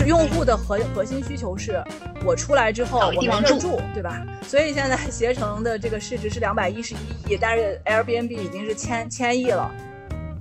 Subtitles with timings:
[0.00, 1.84] 就是用户的核核心需求是，
[2.24, 4.24] 我出来之后我没地住，对吧？
[4.48, 9.70] 所以现在 携程的这个市值是两百一十一亿，但是 Airbnb 已经是千千亿了。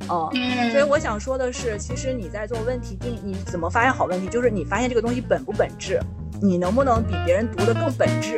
[0.08, 0.32] 哦，
[0.72, 4.30] 所以我想说的是，其实你在做问题定，你怎么发现好问题？
[4.30, 6.00] 就是你发现这个东西本不本质，
[6.42, 8.38] 你能不能比别人读的更本质？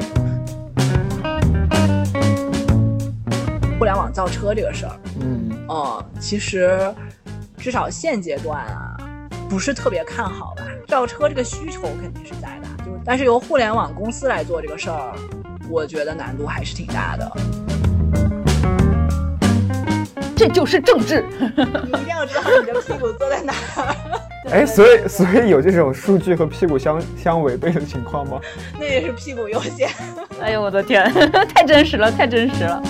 [3.77, 6.91] 互联网造车这个事儿，嗯，哦，其实
[7.59, 8.90] 至少现阶段啊，
[9.51, 10.63] 不是特别看好吧？
[10.87, 15.11] 造车这个需求肯定是在的，就但是由互联网公司来做这个事儿，
[15.69, 17.29] 我觉得难度还是挺大的。
[20.37, 23.93] 这就是政治， 你一定要知道你的屁股坐在哪儿。
[24.51, 28.39] 哎，所以所以有这种数据和屁股相相违背的情况吗？
[28.79, 29.89] 那也是屁股优先。
[30.39, 31.11] 哎呦我的天，
[31.53, 32.81] 太真实了，太真实了。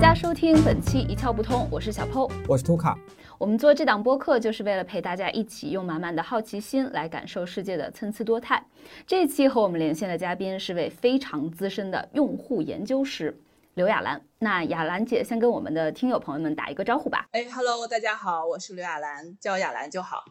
[0.00, 2.96] 家收听本期一窍不通，我是小 PO，我是图卡。
[3.36, 8.64] 我们做这档播客就是为了陪大家一起用满满的好奇心来感受世界的参差多态。
[9.08, 13.36] 这一期和我们连线的嘉宾是位非常资深的用户研究师
[13.74, 14.22] 刘亚兰。
[14.38, 17.26] 那亚兰姐先跟我们的听友朋友们打一个招呼吧。
[17.32, 20.24] 哎，Hello，大家好，我是刘亚兰，叫亚兰就好。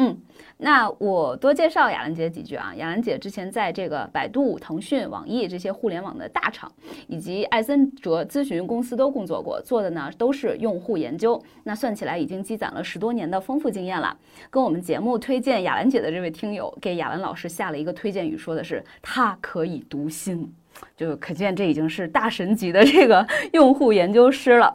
[0.00, 0.16] 嗯，
[0.58, 2.72] 那我多介绍雅兰姐几句啊。
[2.76, 6.70] 雅兰姐之前在这个百度、腾讯、网易这些互联网的大厂，
[7.08, 11.42] 以及艾森哲咨询公司都工作过，做的呢都是用户研究。
[11.64, 14.16] 那算起来已经积攒了十多年的丰富经验了。
[14.50, 20.54] 跟我们节目推荐雅兰姐的这位听友，给雅兰老师下了一个推荐语，说的是她可以读心，
[20.96, 24.72] 就可见这已经是大神级的这个用户研究师了。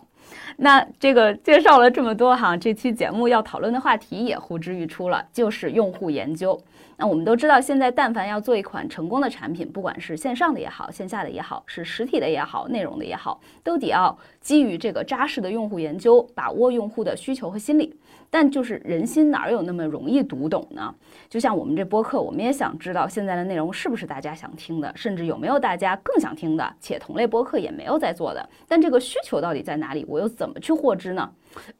[0.58, 6.60] 那这个介绍了这么多哈，这期节目要讨论的话题也呼之欲出了，就是用户研究。
[6.96, 17.96] 那我们都知道，现在但凡要做一款成功的产品，不管是线上的也好，线下的也好，是实体的也好，内容的也好，都得要基于这个扎实的用户研究，把握用户的需求和心理。
[18.34, 20.92] 但就是人心哪有那么容易读懂呢？
[21.30, 28.50] 就像我们这播客，我们也想知道现在的内容是不是大家想听的，甚至有没有大家更想听的，且同类播客也没有在做的。
[28.68, 30.04] 但这个需求到底在哪里？
[30.10, 31.30] 我又怎么去获知呢？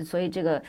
[0.04, 0.62] 所以这个。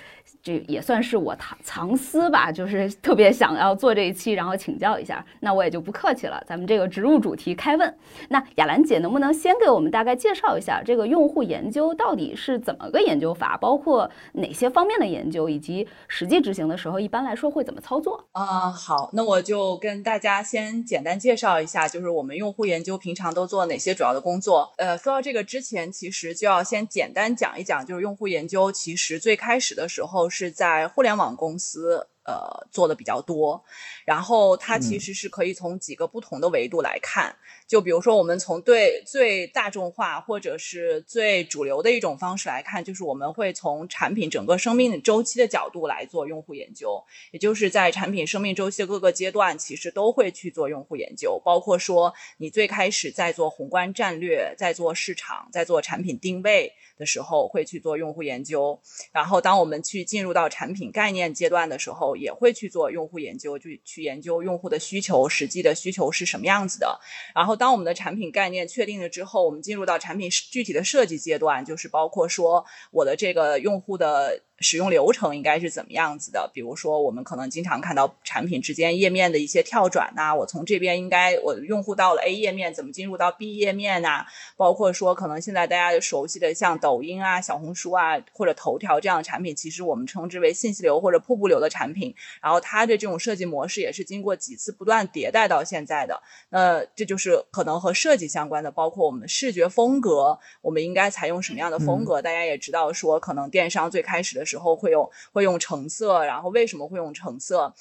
[0.43, 5.25] 这也算是我藏藏私吧，就是特别想要做这一期，然后请教一下。
[5.41, 7.95] 那我也就不客气了，咱们这个直入主题开问。
[8.29, 18.23] 那亚兰姐能不能先给我们大概介绍一下这个用户研究到底是怎么个研究法，包括哪些方面的研究，以及实际执行的时候一般来说会怎么操作？
[18.33, 24.73] 啊，好，那我就跟大家先简单介绍一下，就是我们用户研究平常都做哪些主要的工作。
[24.77, 30.25] 呃，说到这个之前，其实就要先简单讲一讲，就是用户研究其实最开始的时候。
[30.31, 33.63] 是在互联网公司呃做的比较多，
[34.05, 47.03] 然后它其实是可以从几个不同的维度来看，就比如说我们从对最大众化或者是最主流的一种方式来看，就是我们会从产品整个生命周期的角度来做用户研究，
[47.33, 56.73] 也就是在产品生命周期的各个阶段，其实都会去做用户研究，包括说你最开始在做宏观战略，在做市场，在做产品定位。
[56.97, 58.79] 的时候会去做用户研究，
[59.11, 67.01] 然后当我们去进入到产品概念阶段的时候，也会去做用户研究，就去研究用户的需求，实际的需求是什么样子的。
[67.35, 74.43] 然后当我们的产品概念确定了之后，我们进入到产品具体的设计阶段，就是包括说我的这个用户的。
[74.65, 76.51] 使用流程应该是怎么样子的？
[76.55, 80.35] 比如说，我们可能经常看到产品之间页面的一些跳转呐。
[80.35, 84.25] 我从这边应该，我用户到了 A 页面，怎么进入到 B 页面呐？
[84.57, 92.15] 包括说，可能现在大家熟悉的像抖音啊、小红书啊或者头条这样的产品，其实我们称之为信息流或者瀑布流的产品。
[92.41, 96.19] 然后它的这种设计模式也是经过几次不断迭代到现在的。
[96.49, 102.23] 那这就是可能和设计相关的，包括我们的视觉风格，我们应该采用什么样的风格？
[102.23, 104.54] 大家也知道说，可能电商最开始的时候。
[104.55, 107.75] 时候会用会用橙色，然后为什么会用橙色？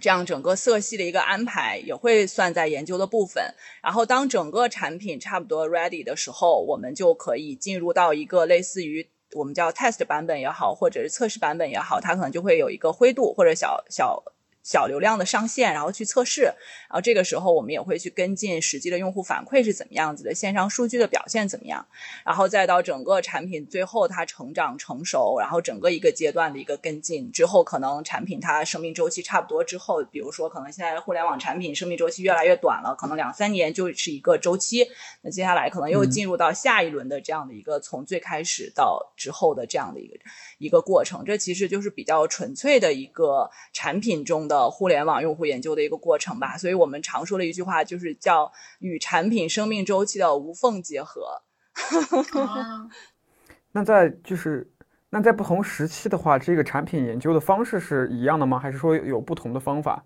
[0.00, 3.54] 这样整个色系的一个安排也会算在研究的部分。
[3.80, 14.24] 然后当整个产品差不多 ready 的时候，我们就可以进入到一个类似于我们叫 test 版本也好，或者是测试版本也好，它可能就会有一个灰度或者小小。
[14.64, 21.86] 小流量的上线，然后去测试，然后这个时候我们也会去跟进实际的用户反馈是怎么样子的，线上数据的表现怎么样，
[22.24, 34.88] 然后再到整个产品最后它成长成熟，然后整个一个阶段的一个跟进之后，可能产品它生命周期差不多之后，比如说可能现在互联网产品生命周期越来越短了，可能两三年就是一个周期，
[35.20, 40.16] 那接下来可能又进入到下一轮的这样的一个从最开始到之后的这样的一个
[40.58, 44.70] 一个过程，这其实就是比较纯粹的一个产品中的。
[44.70, 51.42] 互联网用户研究的一个过程吧，所以我们常说的一句话就是叫与产品生命周期的无缝结合。
[53.72, 54.72] 那在就是
[55.10, 58.58] 那在不同时期的话，这个产品研究的方式是一样的吗？
[58.58, 60.04] 还是说有不同的方法？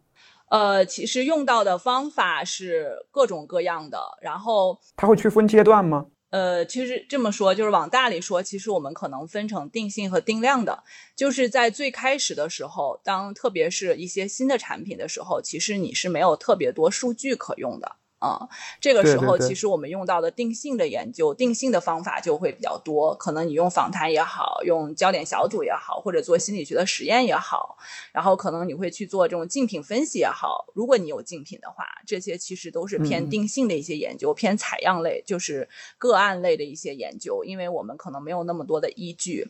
[0.50, 6.06] 呃，其实用到的方法是各种各样的，然后它会区分阶段吗？
[6.30, 10.84] 呃，其实这么说，就是往大里说，其实我们可能分成定性和定量的。
[11.16, 17.97] 就是在最开始的时候，当特别是一些新的产品的时候，其实你是没有特别多数据可用的。
[18.18, 18.48] 啊，
[18.80, 23.14] 这个时候其实我们用到的定性的研究、定性的方法就会比较多。
[23.14, 27.78] 可能你用访谈也好，用焦点小组也好，或者做心理学的实验也好，
[28.10, 30.66] 然后可能你会去做这种竞品分析也好。
[30.74, 37.44] 如果你有竞品的话，这些其实都是偏定性的一些研究，偏采样类，就是个案类的一些研究。
[37.44, 39.48] 因为我们可能没有那么多的依据，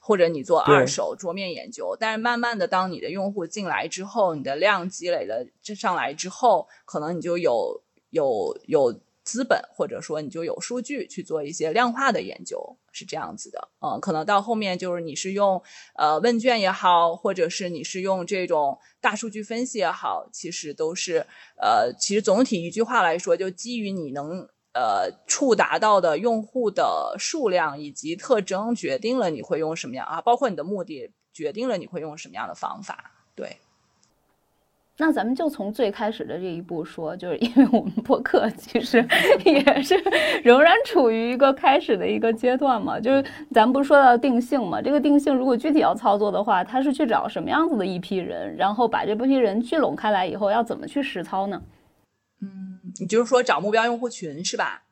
[0.00, 1.96] 或者你做二手桌面研究。
[2.00, 7.80] 但是慢慢的，当你的用户进来之后，你的量积累了这上来之后，可能你就有。
[8.10, 13.68] 有有资本，或者说你就有数据去做一些量化的研究，是这样子的。
[13.80, 15.62] 嗯，可能到后面就是你是用
[15.96, 21.26] 呃问卷也好，或者是你是用这种大数据分析也好，其实都是
[21.60, 33.58] 呃，其实总体一句话来说，就基于你能呃触达到的用户的数量以及特征，决定了你会用什么样啊，包括你的目的，决定了你会用什么样的方法，对。
[35.00, 38.98] 那咱们就从最开始的这一步说，就是因为我们播客其实
[39.46, 39.94] 也是
[40.42, 42.98] 仍然处于一个开始的一个阶段嘛。
[42.98, 44.82] 就是咱们不是说到定性嘛？
[44.82, 51.62] 这个定性如果具体要操作的话，它是去找什么样子的一批人，然后把这批人聚拢开来以后，要怎么去实操呢？
[52.42, 54.82] 嗯，你就是说找目标用户群是吧？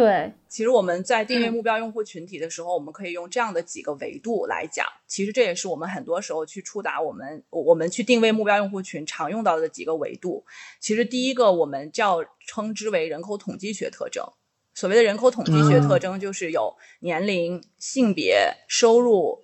[0.00, 4.86] 对，其实我们在定位目标用户群体的时候，我们可以用这样的几个维度来讲。
[5.06, 10.46] 其实这也是我们很多时候去触达我们我们去定位目标用户群常用到的几个维度。
[10.80, 14.24] 其实第一个我们叫称之为人口统计学特征。
[14.72, 19.42] 所谓的人口统计学特征，就是有年龄、性别、收入、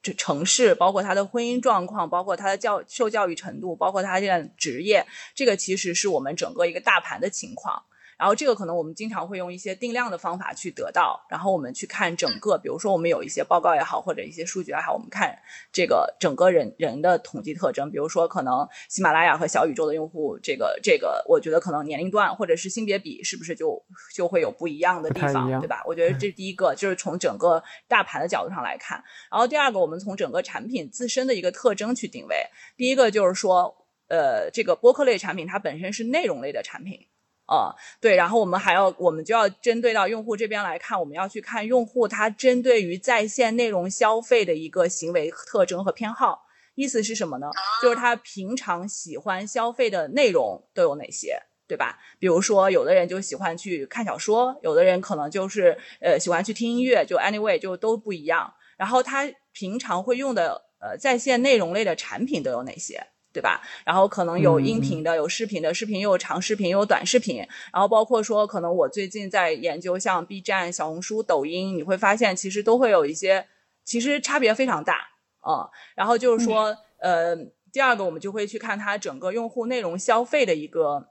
[0.00, 5.04] 这城市，包括他的婚姻状况，包括他的教受教育程度，包括他现在职业。
[5.34, 7.82] 这个其实是我们整个一个大盘的情况。
[8.18, 15.38] 然后这个可能我们经常会用一些定量的方法去得到，然后我们去看整个，比如说我们有一些报告也好，或者一些数据也好，我们看
[15.70, 23.84] 这个整个人人的统计特征，比如说可能喜马拉雅和小宇宙的用户，这个这个，我觉得可能年龄段或者是性别比是不是就
[24.14, 25.82] 就会有不一样的地方，对吧？
[25.86, 29.02] 我觉得这是第一个，就是从整个大盘的角度上来看。
[29.30, 32.36] 然后第二个，我们从整个产品自身的一个特征去定位。
[32.76, 37.06] 第一个就是说，呃，这个播客类产品它本身是内容类的产品。
[37.46, 46.42] 啊，对，然后我们还要，我们就要针对到用户这边来看，我们要去看用户他针对于在线内容消费的一个行为特征和偏好。
[46.74, 47.48] 意思是什么呢？
[47.82, 51.98] 就是他平常喜欢消费的内容都有哪些，对吧？
[52.18, 58.52] 比如说，有的人就喜欢去看小说，有的人可能就是呃喜欢去听音乐，就 anyway 就都不一样。
[58.76, 63.06] 然后他平常会用的呃在线内容类的产品都有哪些？
[63.36, 63.60] 对吧？
[63.84, 67.46] 然后可能有音频的，有视频的，视频又有长视频，又有短视频。
[67.70, 73.46] 然后包括说，可能我最近在研究像 B 站、小红书、抖音，你会发现其实都会有一些，
[73.84, 75.08] 其实差别非常大
[75.40, 75.68] 啊。
[75.94, 77.36] 然后就是说，呃，
[77.70, 81.08] 第二个我们就会去看它整个用户内容消费的一个。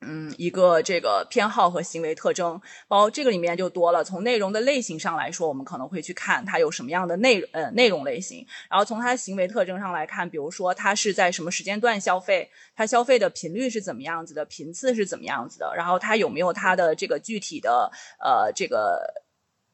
[0.00, 4.04] 嗯，一个这个偏好和行为特征，包括这个里面就多了。
[4.04, 8.46] 从内容的类型上来说，我们可能会去看它有什么样的内呃内容类型。
[8.70, 17.90] 然后从它行为特征上来看，比如说它是在什么时间段消费，它消费的频率是怎么样子的，频次是怎么样子的，然后它有没有它的这个具体的
[18.20, 19.24] 呃这个。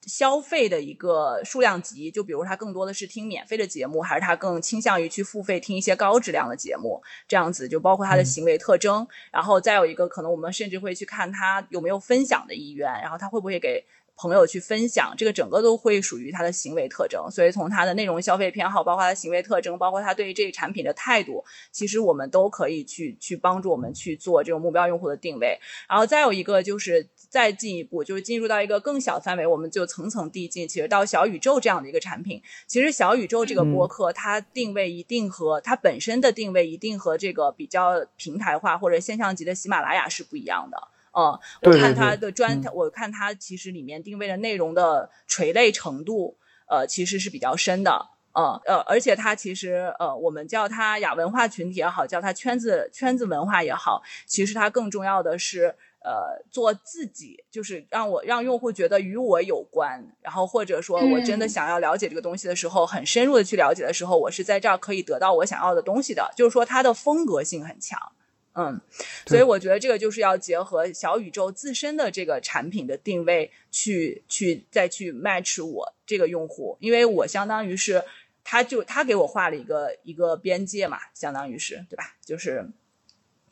[0.06, 7.02] 消费的一个数量级，就比如他更多的是听免费的节目，还是他更倾向于去付费听一些高质量的节目？
[7.26, 13.84] 这样子就包括他的行为特征，然后再有一个可能我们甚至会去看他有没有分享的意愿，然后他会不会给。
[14.16, 17.28] 朋友去分享，这个整个都会属于他的行为特征。
[17.30, 25.58] 所以从他的内容消费偏好，包括他的行为特征，包括他对于这个产品的态度，其实我们都可以去去帮助我们去做这种目标用户的定位。
[25.88, 30.68] 然后再有一个就是再进一步，就是进入到一个更小范围，我们就层层递进。
[30.68, 40.93] 其实到小宇宙这样的一个产品，其实小宇宙这个播客，它定位一定和它本身的定位一定和这个比较平台化或者现象级的喜马拉雅是不一样的。
[41.16, 68.12] 嗯，我看他的专，我看他其实里面定位的内容的垂类程度，呃，其实是比较深的，嗯，呃，而且它其实，呃，我们叫它亚文化群体也好，叫它圈子圈子文化也好，其实它更重要的是，呃，做自己，就是让我让用户觉得与我有关，然后或者说我真的想要了解这个东西的时候，很深入的去了解的时候，我是在这儿可以得到我想要的东西的，就是说它的风格性很强。
[68.54, 68.80] 嗯，
[69.26, 78.02] 所以我觉得这个就是要结合小宇宙自身的这个产品的定位，去去再去 match 我这个用户，因为我相当于是，
[78.42, 82.16] 他就他给我画了一个一个边界嘛，相当于是对吧？
[82.24, 82.68] 就是。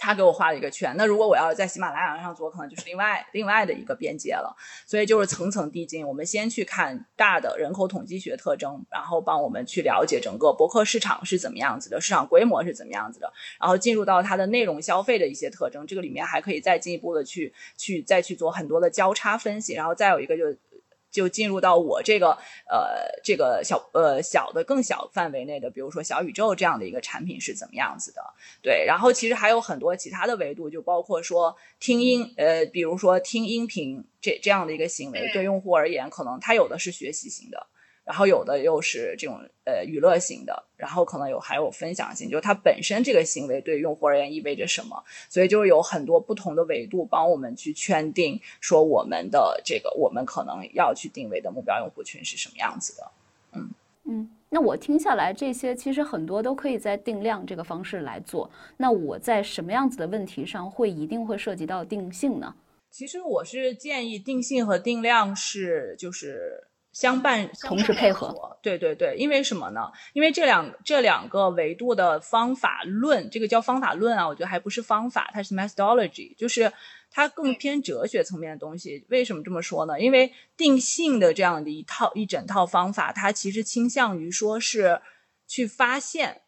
[0.02, 4.52] 他给我画了一个圈，那如果我要在喜马拉雅上做，可能就是另外另外的一个边界了。
[4.84, 20.42] 所以就是层层递进，我们先去看大的人口统计学特征，然后帮我们去了解整个博客市场是怎么样子的，市场规模是怎么样子的，然后进入到它的内容消费的一些特征，这个里面还可以再进一步的去去再去做很多的交叉分析，然后再有一个就。
[21.12, 22.30] 就进入到我这个
[22.68, 28.22] 呃这个小呃小的更小范围内的，比如说小宇宙这样的一个产品是怎么样子的？
[28.62, 37.66] 对，然后其实还有很多其他的维度，就包括说听音呃，比如说听音频这这样的一个行为，对用户而言，可能他有的是学习型的。
[38.04, 53.10] 然后有的又是这种呃娱乐型的，然后可能有还有分享性，就是它本身这个行为对用户而言意味着什么，所以就是有很多不同的维度帮我们去圈定，说我们的这个我们可能要去定位的目标用户群是什么样子的。
[53.52, 53.70] 嗯
[54.04, 58.50] 嗯，那我听下来这些其实很多都可以在定量这个方式来做。
[58.78, 62.52] 那我在什么样子的问题上会一定会涉及到定性呢？
[62.90, 66.64] 其实我是建议定性和定量是就是。
[66.92, 69.90] 相伴同时配合，对对对，因为什么呢？
[70.12, 76.70] 因为这两这两个维度的方法论，这个叫方法论啊，我觉得还不是方法，它是 methodology，就是
[77.10, 79.06] 它更偏哲学层面的东西。
[79.08, 79.98] 为什么这么说呢？
[79.98, 85.00] 因为定性的这样的一套一整套方法，它其实倾向于说是
[85.48, 86.42] 去发现，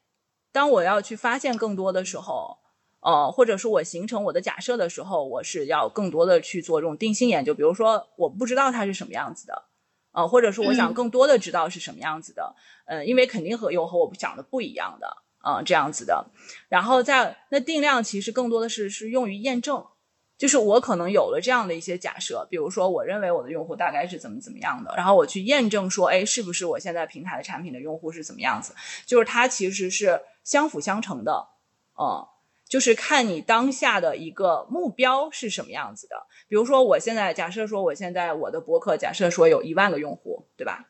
[0.53, 2.59] 当我要去发现更多的时候，
[3.01, 7.55] 呃，或者说我形成我的假设的时候，我是要更多的去做这种定性研究。
[7.55, 9.65] 比如说，我不知道它是什么样子的。
[10.15, 12.55] 呃，或者说我想更多的知道是什么样子的，
[12.87, 16.25] 呃，因为肯定和有和我想的不一样的，啊，这样子的。
[16.69, 19.85] 然后在那定量其实更多的是是用于验证，
[20.39, 28.73] 就是我可能有了这样的一些假设，比如说我认为我的用户大概是怎么怎么样的，然后我去验证说，哎，是不是我现在平台的产品的用户是怎么样子？
[29.05, 31.49] 就是它其实是相辅相成的，
[31.99, 32.27] 嗯。
[32.67, 36.27] 就是看你当下的一个目标是什么样子的。
[36.55, 40.87] 比如说，我现在假设说，我现在我的博客假设说有一万个用户，对吧？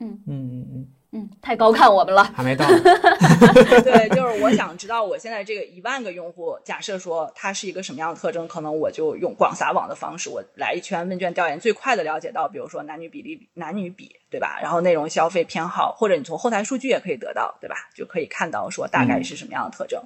[0.00, 0.88] 嗯嗯嗯嗯。
[1.12, 2.66] 嗯，太高看我们了，还没到。
[3.84, 14.58] 对，就是我想知道我现在这个一万个用户，假设说它是一个什么样的特征，可能我就用广撒网的方式，我来一圈问卷调研，最快的了解到，比如说男女比例、男女比，对吧？
[14.60, 17.76] 然后内容消费偏好，或者你从后台数据也可以得到，对吧？
[17.94, 20.02] 就可以看到说大概是什么样的特征。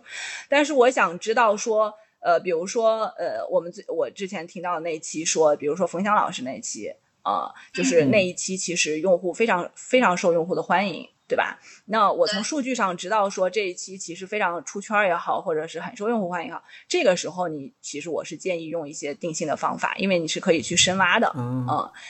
[0.50, 6.94] 但是我想知道说，呃，比如说，呃，我们最我之前听到的那一期说，比如说冯翔老师那一期。
[7.24, 11.58] 啊，就是那一期，其实用户非常非常受用户的欢迎，对吧？
[11.86, 21.66] 那我从数据上知道说这一期其实非常出圈也好，或者是很受用户欢迎也好，这个时候你其实我是建议用一些定性的方法，因为你是可以去深挖的，嗯，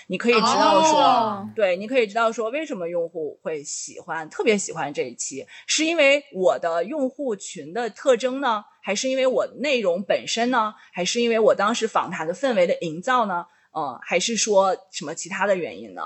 [0.09, 13.47] 你可以知道说，对，你可以知道说为什么用户会喜欢，特别喜欢这一期，是因为我的用户群的特征呢，还是因为我内容本身呢，还是因为我当时访谈的氛围的营造呢？
[13.75, 16.03] 嗯，还是说什么其他的原因呢？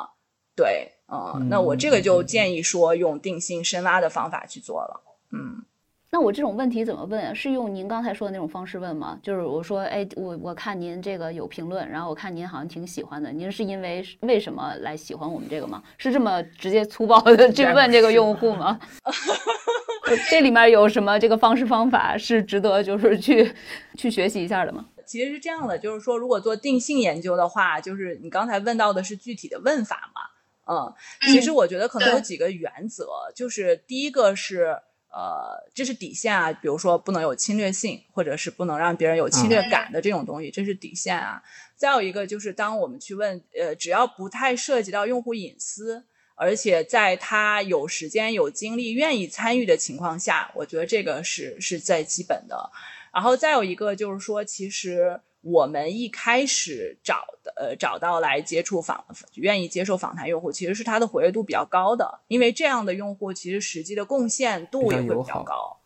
[0.55, 5.01] 对，嗯，那我这个就建议说用定性深挖的方法去做了。
[5.33, 5.63] 嗯，
[6.11, 7.35] 那我这种问题怎么问啊？
[7.35, 9.19] 是用您刚才说的那种方式问吗？
[9.23, 15.83] 就是我说，哎，我我看您这个有评论，然后我看您好像挺喜欢的，您是因为为什么来喜欢我们这个吗？
[15.99, 18.81] 是这么直接粗暴的去问这个用户吗？
[20.31, 23.53] 这里面有什么这个方式方法是值得就是去
[23.97, 24.87] 去学习一下的吗？
[25.05, 30.21] 其实是这样的，就是说，如果做定性研究的话，就是你刚才问到的是具体的问法嘛？
[30.69, 30.93] 嗯，
[31.33, 34.77] 其实我觉得可能有几个原则，就是第一个是，
[35.11, 41.43] 呃，这是底线啊，比如说不能有侵略性，或者是不能让别人有侵略感的这种东西，这是底线啊。
[41.77, 46.05] 再有一个就是，当我们去问，呃，只要不太涉及到用户隐私，
[46.35, 52.71] 而且在他有时间、有精力、愿意参与的情况下，我觉得这个是是在基本的。
[53.15, 65.79] 然后再有一个就是说，其实我们一开始找的呃找到来接触访愿意接受访谈用户，其实是他的活跃度比较高的，因为这样的用户其实实际的贡献度也会比较高。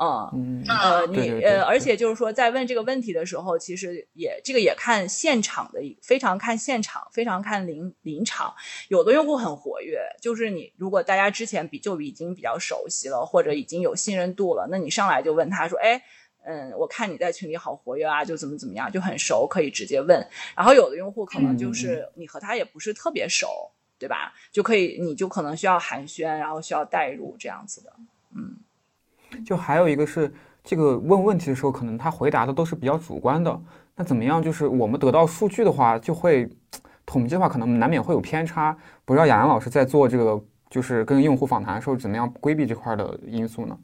[0.00, 8.54] 嗯呃你呃而且就是说在问这个问题的时候，其实也这个也看现场的非常看现场，非常看临临场。
[8.88, 16.02] 有的用户很活跃，就是你如果大家之前比就已经比较熟悉了，或者已经有信任度了，那你上来就问他说，哎。
[16.50, 20.26] 嗯，我看你在群里好活跃啊，就怎么怎么样，就很熟，可以直接问。
[20.56, 24.32] 然后有的用户可能就是你和他也不是特别熟，对吧？
[24.50, 27.92] 就可以，你就可能需要寒暄，然后需要代入这样子的。
[28.34, 28.56] 嗯，
[29.44, 30.32] 就还有一个是。
[30.64, 33.58] 这个问问题的时候，可能他回答的都是比较主观的。
[33.94, 34.42] 那怎么样？
[34.42, 36.46] 就是我们得到数据的话，就会
[37.06, 38.76] 统计的话，可能难免会有偏差。
[39.06, 40.38] 不知道雅阳老师在做这个，
[40.68, 43.78] 就是跟用户访谈的时候，怎么样规避这块的因素呢？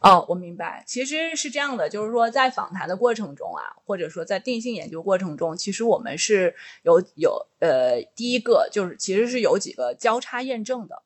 [0.00, 11.02] 哦，我明白，其实是这样的，就是说在访谈的过程中啊，或者说在定性研究过程中，其实我们是有有呃，第一个就是其实是有几个交叉验证的。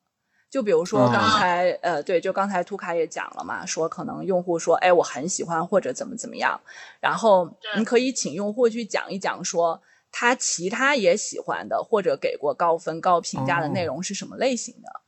[0.49, 6.59] 就比如说刚才，呃，对，就刚才图卡也讲了嘛，说可能用户说，哎，我很喜欢或者怎么怎么样，
[6.99, 14.99] 然后你可以请用户去讲一讲，说他其他也喜欢的或者给过高分高评价的内容是什么类型的，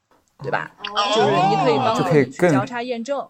[0.41, 0.71] 对吧？
[1.13, 3.27] 就是你可以帮我们去交叉验证，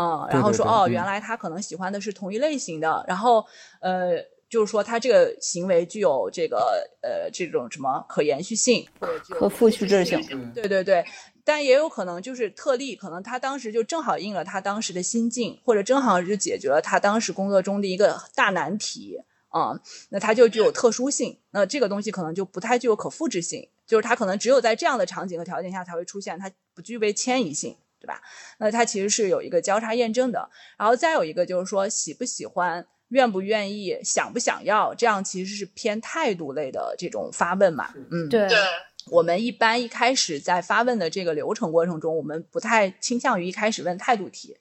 [0.00, 3.44] 嗯，然后说，哦，原来他可能喜欢的是同一类型的，然后，
[3.80, 4.12] 呃，
[4.48, 11.04] 就是说他这个行为具有这个，呃，这种什么可延续性或者可复制性，对对对。
[11.44, 19.80] 但也有可能就是特例，可能他当时就正好应了他当时的心境，或者正好就解决了他当时工作中的一个大难题啊，
[20.10, 28.20] 那他就具有特殊性，那这个东西可能就不太具有可复制性，就是他可能只有在这样的场景和条件下才会出现，它不具备迁移性，对吧？
[28.58, 38.48] 那它其实是有一个交叉验证的，然后再有一个就是说喜不喜欢、愿不愿意、想不想要，这样其实是偏态度类的这种发问嘛，嗯，对。
[39.10, 44.54] 我们一般一开始在发问的这个流程过程中，我们不太倾向于一开始问态度题，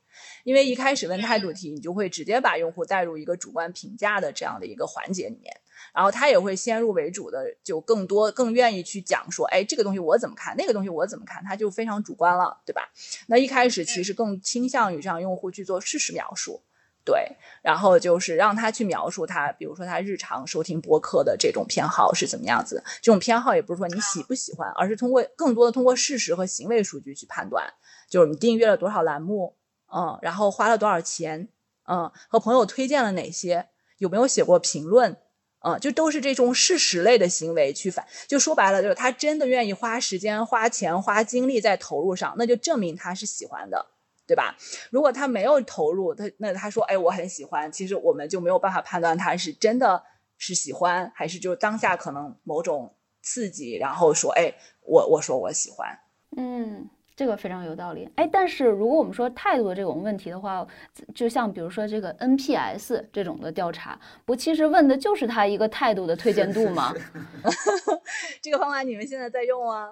[0.46, 5.54] 因为一开始问态度题，你就会直接把用户带入一个主观评价的这样的一个环节里面，
[5.94, 12.90] 然后他也会先入为主的就更多更愿意去讲说，哎，这个东西我怎么看，那个东西我怎么看，他就非常主观了，对吧？
[13.28, 16.62] 那一开始其实更倾向于让用户去做事实描述。
[17.06, 22.84] 对，然后就是让他去描述他，比如说他日常收听播客的这种偏好是怎么样子。
[23.02, 27.74] 这种偏好也不是说你喜不喜欢，而是通过更多的通过事实和行为数据去判断。
[28.10, 29.56] 就是你订阅了多少栏目，
[29.92, 31.48] 嗯，然后花了多少钱，
[31.88, 35.18] 嗯，和朋友推荐了哪些，有没有写过评论，
[35.62, 38.06] 嗯，就都是这种事实类的行为去反。
[38.28, 43.88] 就说白了，就是他真的愿意花时间、花钱、花精力在投入上，那就证明他是喜欢的。
[44.30, 44.56] 对吧？
[44.92, 50.04] 如果他没有投入，他那他说，哎，我很喜欢，其实我们就没有办法判断他是真的
[50.38, 52.94] 是喜欢，还是就当下可能某种
[53.24, 56.00] 刺激，然后说，哎，我我说我喜欢，
[56.38, 56.88] 嗯。
[57.20, 60.66] 这个非常有道理，哎，但是如果我们说态度的这种问题的话，
[61.14, 66.96] 就像比如说这个 NPS 这种的调查，不其实问的就是他一个态度的推荐度吗？
[68.42, 69.90] 这个方法你们现在在用啊？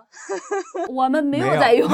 [0.88, 1.86] 我们没有在用。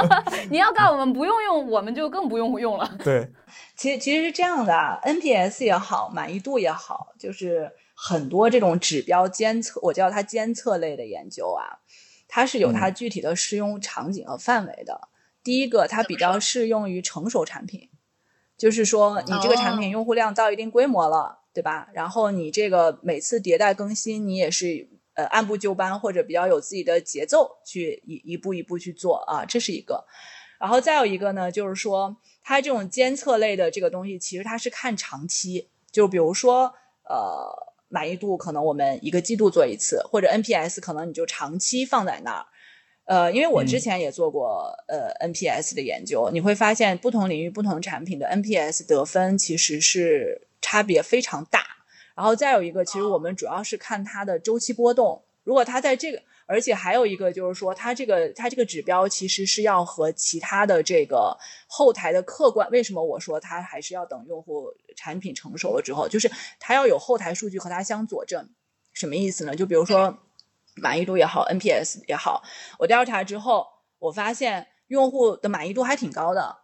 [0.50, 2.90] 你要告诉我们不用用，我们就更不用用了。
[3.04, 3.28] 对，
[3.76, 11.79] 其实其实是这样的啊，NPS 也好，满意度也好，就是很多这种指标监测，我叫它监测类的研究啊。
[12.30, 15.08] 它是有它具体的适用场景和范围的。
[15.42, 17.90] 第一个，它比较适用于成熟产品，
[18.56, 21.88] 就是说你这个产品用户量到一定规模了，对吧？
[21.92, 30.06] 然后你这个每次迭代更新，你也是呃按部就班或者比较有自己的节奏去一一步一步去做啊，这是一个。
[30.60, 37.69] 然后再有一个呢，就是说它这种监测类的这个东西，其实它是看长期，就比如说呃。
[37.90, 42.46] 满意度可能我们一个季度做一次，或者 NPS 可能你就长期放在那儿。
[43.04, 51.66] 呃，因为我之前也做过呃 NPS 的研究，你会发现不同领域、不同产品的 NPS 得分其实是差别非常大。
[52.14, 56.22] 然后再有一个，其实我们主要是看它的周期波动，如果它在这个。
[56.50, 62.68] 而且还有一个就是说，它这个它这个指标其实是要和其他的这个后台的客观。
[62.72, 68.50] 为什么我说它还是要等用户产品成熟了之后，就是它要有后台数据和它相佐证。
[68.92, 69.54] 什么意思呢？
[69.54, 70.18] 就比如说
[70.74, 72.42] 满意度也好，NPS 也好，
[72.80, 73.68] 我调查之后，
[74.00, 76.56] 我发现用户的满意度还挺高的，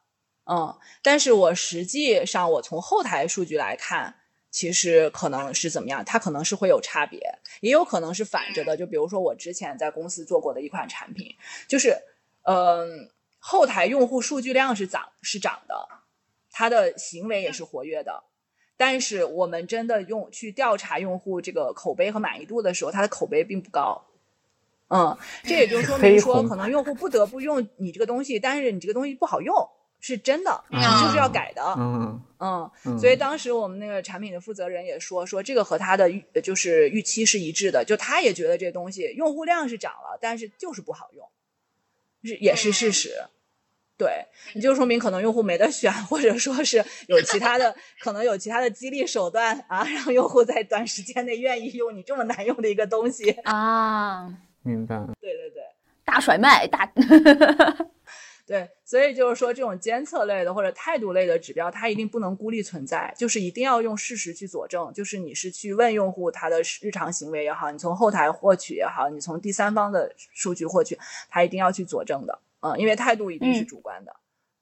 [0.50, 4.16] 嗯，但是我实际上我从后台数据来看。
[4.56, 7.20] 其实可能是怎么样，它可能是会有差别，
[7.60, 8.74] 也有可能是反着的。
[8.74, 11.34] 就比如说我之前在公司做过的一款产品，
[11.68, 11.94] 就是，
[12.44, 15.86] 嗯，后台用户数据量是涨是涨的，
[16.50, 18.24] 他的行为也是活跃的，
[18.78, 24.06] 但是我们真的用去调查用户这个口碑和满意度的时候，他的口碑并不高。
[24.88, 29.54] 嗯，这也就说明说，可能用户不得不用你这个东西，但是你这个东西不好用。
[30.00, 31.62] 是真的，就是要改的。
[31.78, 41.26] 嗯嗯，所以当时我们那个产品的负责人也说，说这个和他的预就是预期是一致的，就他也觉得这东西用户量是涨了，但是就是不好用，
[42.22, 43.24] 是也是事实。
[43.98, 54.28] 对，你就说明可能用户没得选，或者说是有其他的，可能有其他的激励手段啊，让用户在短时间内愿意用你这么难用的一个东西啊。
[54.62, 54.98] 明白。
[55.18, 55.62] 对对对，
[56.04, 56.92] 大甩卖大。
[58.46, 64.92] 对，所以就是说，这种监测类的或者态度类的指标，它一定不能孤立存在，就是一定要用事实去佐证。
[64.94, 70.96] 就是你是去问用户他的日常行为也好，你从后台获取也好，你从第三方的数据获取，
[71.28, 72.38] 它一定要去佐证的。
[72.60, 74.14] 嗯，因为态度一定是主观的。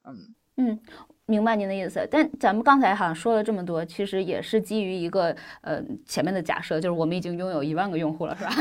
[0.03, 0.79] 嗯嗯。
[1.27, 8.51] 明白您的意思，但咱们刚才好像说了这么多，其实也是基于一个呃前面的假设，就是我们已经拥有一万个用户了，是吧？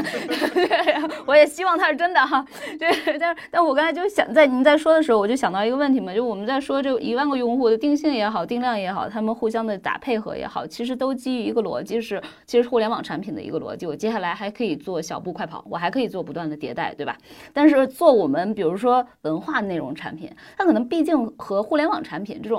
[1.28, 2.42] 我也希望它是真的哈。
[2.78, 13.84] 对，但但我刚才就想在您在说的时候，我就想到一个问题嘛，就我们在说这一万个用户的定性也好，定量也好，他们互相的打配合也好，其实都基于一个逻辑是，其实互联网产品的一个逻辑。
[13.84, 17.14] 我接下来还可以做小步快跑，我还可以做不断的迭代，对吧？
[17.52, 22.53] 但是做我们比如说文化内容产品，它可能毕竟和互联网产品这种。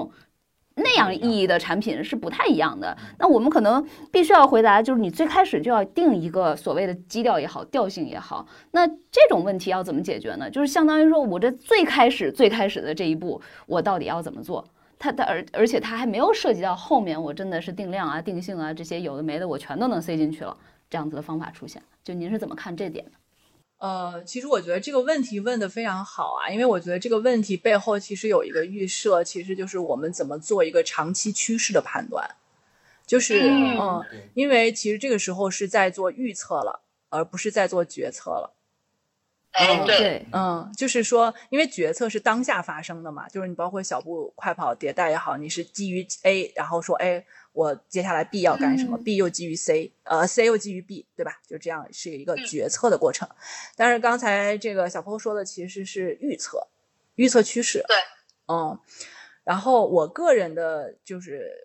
[0.75, 2.97] 那样意义的产品是不太一样的。
[3.17, 8.45] 那我们可能必须要回答，就是你最开始就要定一个所谓的基调也好，调性也好。
[8.71, 10.49] 那这种问题要怎么解决呢？
[10.49, 14.65] 就是相当于说，我这最开始最开始的这一步，我到底要怎么做？
[14.99, 20.55] 它它而而且它还没有涉及到后面，我真的是定量啊、定性啊这些有的没的，我全都能塞进去了。
[20.89, 23.11] 这样子的方法出现，就您是怎么看这点的？
[23.77, 32.35] 呃，其实我觉得这个问题问的非常好啊，因为我觉得这个问题背后其实有一个预设，其实就是我们怎么做一个长期趋势的判断，
[33.05, 38.53] 就是嗯，因为其实这个时候是在做预测了，而不是在做决策了。
[39.51, 47.25] 嗯，对，嗯，就是说，因为决策是当下发生的嘛，就是你包括小步快跑迭代也好，你是基于 A，然后说，哎。
[47.55, 51.39] 我接下来 B 要干什么？B 又基于 C，呃，C 又基于 B，对吧？
[51.47, 53.27] 就这样是一个决策的过程。
[53.75, 56.67] 但是刚才这个小朋友说的其实是预测，
[57.15, 57.83] 预测趋势。
[57.87, 57.97] 对，
[58.47, 58.77] 嗯，
[59.43, 61.64] 然后我个人的就是。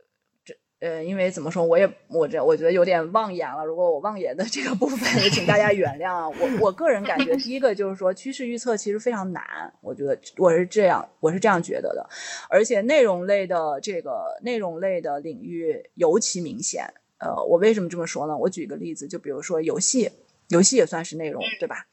[0.80, 3.64] 呃，因为怎么说，我也我这我觉得有点妄言了。
[3.64, 6.28] 如果我妄言的这个部分，也请大家原谅啊。
[6.28, 9.44] 我我个人感觉，第一个就是说，趋势预测其实非常难。
[9.82, 12.08] 我觉得我是这样，我是这样觉得的。
[12.48, 16.92] 而且内容类的这个内容类的领域尤其明显。
[17.18, 18.34] 呃，我为什么这么说呢？
[18.34, 20.10] 我举个例子，就比如说游戏，
[20.48, 21.86] 游戏也算是内容，对吧？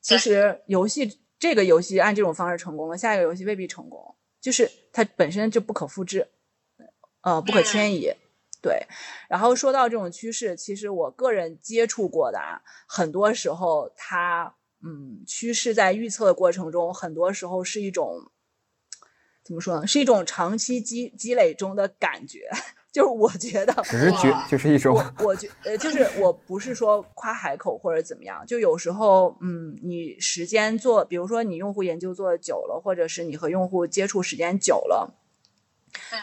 [0.00, 6.26] 其实游戏这个游戏按这种方式成功了，下一个游戏未必成功，就是它本身就不可复制，
[7.22, 8.12] 呃，不可迁移。
[8.60, 8.86] 对，
[9.28, 14.54] 然后说到这种趋势，其实我个人接触过的啊，很多时候它，
[14.84, 18.30] 嗯，趋势在预测的过程中，很多时候是一种，
[19.42, 19.86] 怎么说呢？
[19.88, 22.48] 是一种长期积积累中的感觉，
[22.92, 35.18] 就是我觉得直觉就是一种，我觉呃，就是我不是说夸海口或者怎么样，就有时候，嗯，你时间做，比如说你用户研究做的久了，或者是你和用户接触时间久了。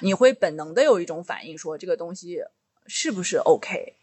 [0.02, 2.44] 你会本能的有一种反应，说这个东西
[2.88, 3.96] 是不是 OK？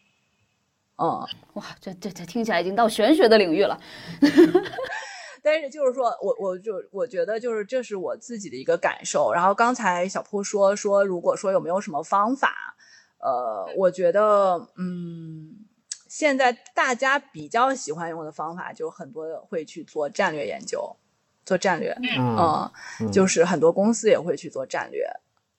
[0.99, 3.79] 嗯，哇，这这这听起来已经到玄学的领域了。
[5.43, 9.33] 但是就是说我我就我觉得就是这是我自己的一个感受。
[9.33, 12.75] 然后刚才小铺说说，如果说有没有什么方法，
[13.19, 15.67] 呃，我觉得嗯，
[16.09, 20.97] 现在大家比较喜欢用的方法，就很多会去做战略研究，
[21.45, 22.69] 做战略，嗯，
[23.13, 25.07] 就是很多公司也会去做战略。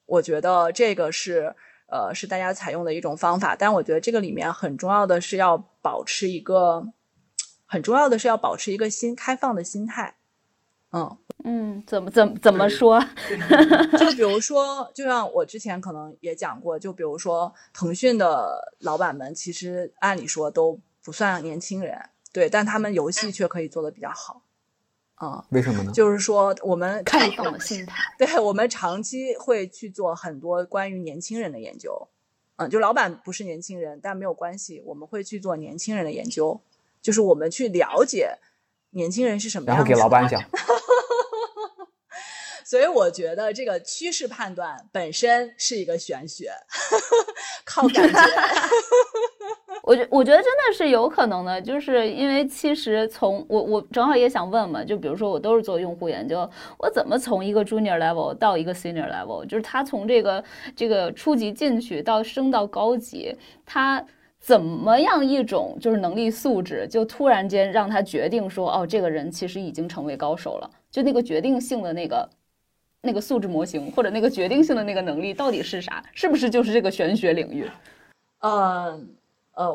[0.08, 1.54] 我觉得这个是，
[1.88, 6.88] 呃，是大家采用的一种方法，但我觉得这个里面很重要的是要保持一个，
[7.66, 10.16] 很重要的是要保持一个心开放的心态，
[10.92, 13.00] 嗯嗯，怎么怎么怎么说？
[14.00, 24.42] 就比如说，就像我之前可能也讲过，就比如说腾讯的老板们，其实按理说都不算年轻人，对，但他们游戏却可以做的比较好。
[25.18, 25.92] 啊，为什么呢？
[25.92, 32.08] 就是说，我们开放的心态， 对我们长期会去做很多关于年轻人的研究。
[32.58, 36.60] 嗯，就老板不是年轻人，但没有关系，我们会去做年轻人的研究，
[37.02, 38.38] 就是我们去了解
[38.92, 40.42] 年轻人是什么样然后给老板讲。
[42.64, 46.52] 所以我觉得这个趋势判断本身是一个玄学，
[47.64, 48.20] 靠感觉。
[49.84, 60.44] 我觉我觉得真的是有可能的，就是因为其实从我我正好也想问嘛，就比如说我都是做用户研究，我怎么从一个 junior level 到一个 senior level，就是他从这个
[60.76, 63.34] 这个初级进去到升到高级，
[63.66, 64.04] 他
[64.40, 72.30] 怎么样一种就是能力素质，就突然间让他决定说，哦，这个人其实已经成为高手了，就那个决定性的那个
[73.02, 76.04] 那个素质模型或者那个决定性的那个能力到底是啥？
[76.14, 77.70] 是不是就是这个玄学领域？
[78.40, 78.52] 嗯。
[78.52, 79.02] 呃，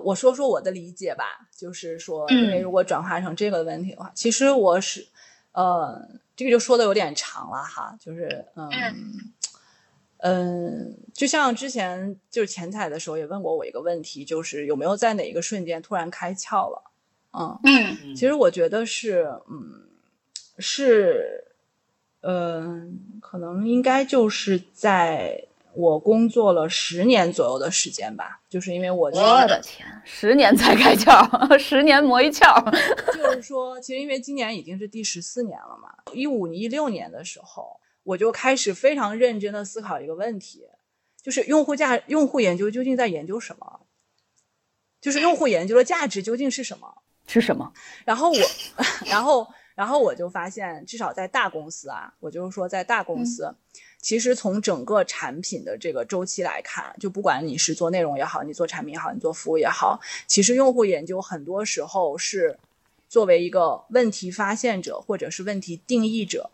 [0.05, 5.07] 我说说我的理解吧，就是说，因为如果转化成这个问题的话，其实我是，
[5.51, 8.71] 呃，这个就说的有点长了哈，就是，嗯，
[10.19, 16.91] 嗯，就像之前就是前彩的时候也问过我一个问题，就是有没有在哪一个瞬间突然开窍了，
[17.33, 19.89] 嗯，其实我觉得是，嗯，
[20.59, 21.45] 是，
[22.21, 31.27] 嗯，可能应该就是在我工作了十年左右的时间吧，就是因为我我的天，十年才开窍，
[31.59, 32.63] 十年磨一窍。
[33.17, 40.67] 就是说，其实因为今年已经是第十四年了嘛，一五一六年的时候，我就开始非常认真的思考一个问题，
[41.23, 43.81] 就是用户价用户研究究竟在研究什么？
[45.01, 47.03] 就是用户研究的价值究竟是什么？
[47.27, 47.73] 是什么？
[48.05, 48.37] 然后我，
[49.11, 49.47] 然后。
[49.75, 53.53] 然后我就发现，至少在大公司啊，我就是说在大公司，
[54.03, 62.59] 其实从整个产品的这个周期来看，就不管你是做内容也好，你做产品也好，你做服务也好，其实用户研究很多时候是
[63.09, 66.51] 作为一个问题发现者或者是问题定义者。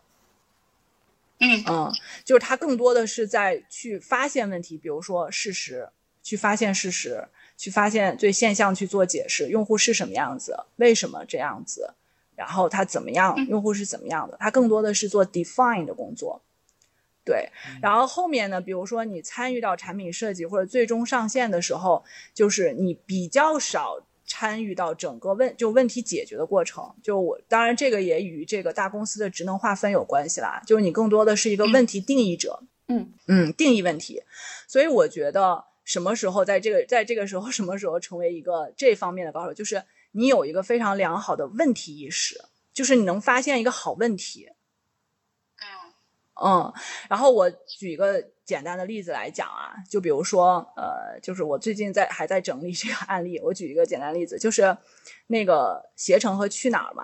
[1.39, 1.91] 嗯嗯，
[2.23, 5.89] 就是他更多的是在去发现问题，比如说事实，
[6.21, 11.93] 去发现事实，去发现对现象去做解释，用户是什么样子，为什么这样子。
[12.35, 13.35] 然后他怎么样？
[13.47, 14.37] 用户是怎么样的？
[14.39, 16.41] 他更多的是做 define 的工作，
[17.23, 17.49] 对。
[17.81, 22.03] 然后后面呢，比如说你参与到产品设计或者最终上线的时候，
[22.33, 26.95] 就是你比较少参与到整个问就问题解决的过程。
[27.03, 30.61] 就我当然这个也与这个大公司的职能划分有关系啦。
[30.65, 34.21] 就是你更多的是一个问题定义者，嗯嗯，定义问题。
[34.67, 39.83] 所以我觉得什么时候在这个在这个时候什么时候成为一个这方面的高手，就是。
[40.11, 42.41] 你有一个非常良好的问题意识，
[42.73, 44.49] 就是你能发现一个好问题。
[46.41, 46.73] 嗯嗯，
[47.09, 53.39] 然后我举一个简单的例子来讲啊，就比如说，呃，就是我最近在还在整理这个案例。
[53.39, 54.77] 我举一个简单例子，就是
[55.27, 57.03] 那个携程和去哪儿嘛，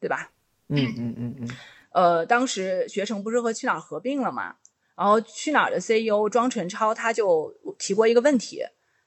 [0.00, 0.30] 对吧？
[0.68, 1.48] 嗯嗯嗯嗯。
[1.92, 4.56] 呃，当时携程不是和去哪儿合并了嘛？
[4.96, 8.64] 然后去哪儿的 CEO 庄晨超他就提过一个问题。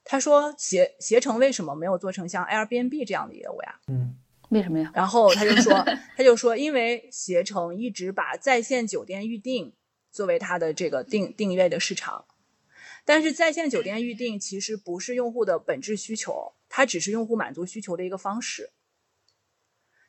[0.10, 3.76] 他说：“携携程为什么没有做成像 Airbnb 这样的业务呀？
[3.88, 4.16] 嗯，
[4.49, 4.91] 为什么呀？
[4.93, 5.73] 然后他就说，
[6.15, 9.73] 他就说，因为携程一直把在线酒店预订
[10.12, 12.25] 作为它的这个定订阅的市场，
[13.05, 18.71] 但是在线酒店预订其实不是用户的本质需求，它只是用户满足需求的一个方式。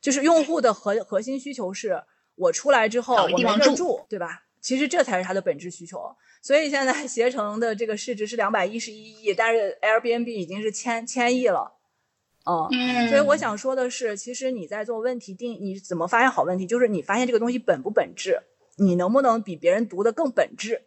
[0.01, 2.03] 就是用户的核核心需求是
[2.35, 4.45] 我出来之后我没地住，对吧？
[4.61, 11.78] 其实这才是它的本质需求。”所以现在携程的这个市值是两百一十一亿，但是 Airbnb 已经是千千亿了，
[12.71, 18.41] 嗯，所以我想说的是，其实你在做问题定，你怎么发现好问题，就是你发现这个东西本不本质，
[18.77, 20.83] 你能不能比别人读的更本质？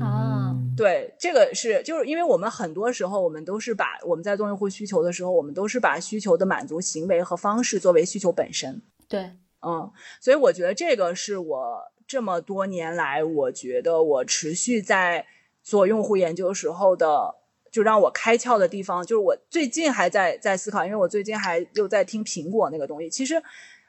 [0.00, 8.82] 啊，对，这个是就是因为我们很多时候我们都是把我们在做用户需求的时候，我们都是把需求的满足行为和方式作为需求本身。
[9.08, 11.92] 对，嗯，所以我觉得这个是我。
[12.04, 15.24] 这么多年来，我觉得我持续在
[15.62, 17.36] 做用户研究时候的，
[17.72, 23.08] 就让我开窍的地方，就是我最近还在在思考，因为我最近还又在听苹果那个东西。
[23.08, 23.42] 其实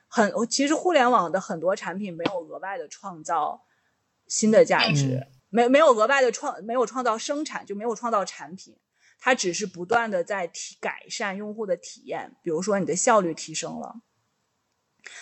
[0.08, 3.62] 很，其实互联网的很多产品没有额外的创造
[4.28, 8.78] 新的价值，没没有额外的创，没有创造生产，就没有创造产品，
[9.20, 12.36] 它只是不断的在提改善用户的体验。
[12.42, 13.96] 比如说你的效率提升了，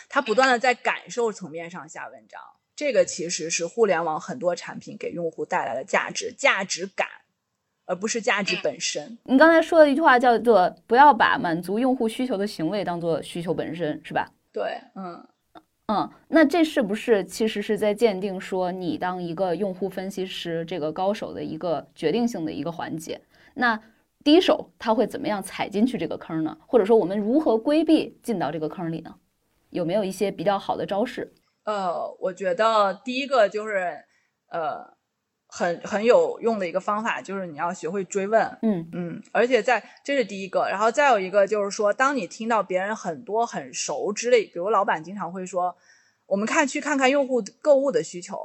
[0.07, 2.39] 它不断的在感受层面上下文章。
[2.75, 7.07] 这个其实是互联网很多产品给用户带来的价值、价值感，
[7.91, 9.17] 而不是价值本身。
[9.25, 14.31] 你刚才说的一句话叫做“不要把满足用户需求的行为当做需求本身”，是吧？
[14.53, 15.27] 对，嗯
[15.87, 23.19] 嗯，那这是不是其实是在鉴定说你当一个用户分析师这个高手的一个决定性的一个环节？
[23.55, 23.77] 那
[24.23, 26.57] 第一手他会怎么样踩进去这个坑呢？
[26.65, 29.13] 或者说我们如何规避进到这个坑里呢？
[29.71, 31.33] 有没有一些比较好的招式？
[31.65, 34.05] 呃，我觉得第一个就是，
[34.49, 34.93] 呃，
[35.53, 38.89] 很很有用的一个方法，就是你要学会追问，嗯。
[38.93, 45.75] 嗯，而且在这是第一个，然后再有一个就是说，当你听到别人很多很熟之类，比如老板经常会说，
[46.25, 48.37] 我们看去看看用户购物的需求，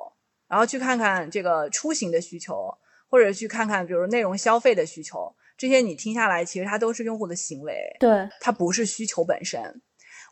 [0.49, 2.77] 然后去看看这个出行的需求，
[3.09, 9.81] 或者去看看比如内容消费的需求，这些你听下来，其实它都是用户的行为，对，它不是需求本身。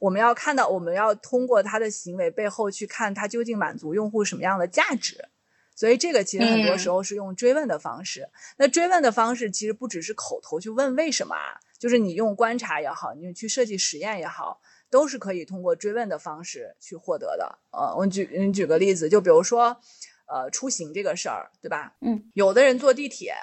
[0.01, 5.29] 我们要看到，我们要通过他的行为背后去看他究竟满足用户什么样的价值，
[5.75, 8.29] 所以这个其实很多时候是用追问的方式。
[8.57, 14.61] 那追问的方式其实不只是口头去问为什么啊，就是你用观察也好，你去设计实验也好，
[14.91, 17.59] 都是可以通过追问的方式去获得的。
[17.73, 19.77] 呃，我举你举个例子，就比如说，
[20.27, 21.97] 呃，出行这个事儿，对吧？
[22.01, 23.35] 嗯，有的人坐地铁。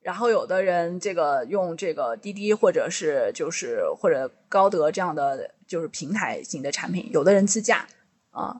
[0.00, 7.86] 然后有的人这个用这个滴滴或者是就是或者高德这样的就是平台型的产品，有的人自驾
[8.30, 8.58] 啊，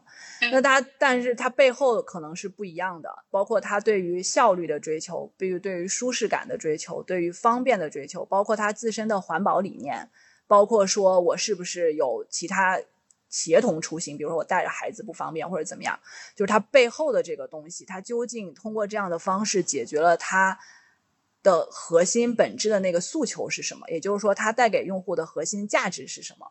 [0.50, 10.08] 那他但是他背后可能是不一样的，包括他对于效率的追求，比如对于舒适感的追求，对于方便的追求，包括他自身的环保理念，
[10.46, 12.80] 包括说我是不是有其他
[13.28, 15.98] 协同出行，比如说我带着孩子不方便或者怎么样，
[16.34, 20.58] 就是它背后的这个东西，它究竟通过这样的方式解决了它
[21.42, 23.88] 的核心本质的那个诉求是什么？
[23.90, 26.50] 也就是说，它带给用户的核心价值是什么？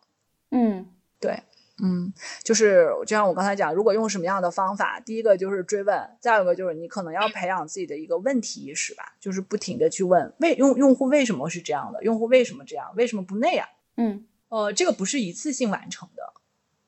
[0.50, 0.86] 嗯
[1.20, 1.42] 对，
[1.82, 2.12] 嗯，
[2.42, 13.66] 就是就像我刚才讲，如果用什么样的方法，第一个就是追问，再有一个就是你可能要培养自己的一个问题意识吧，就是不停的去问为用用户为什么是这样的，用户为什么这样，为什么不那样？
[13.96, 14.24] 嗯。
[14.50, 16.22] 呃，这个不是一次性完成的，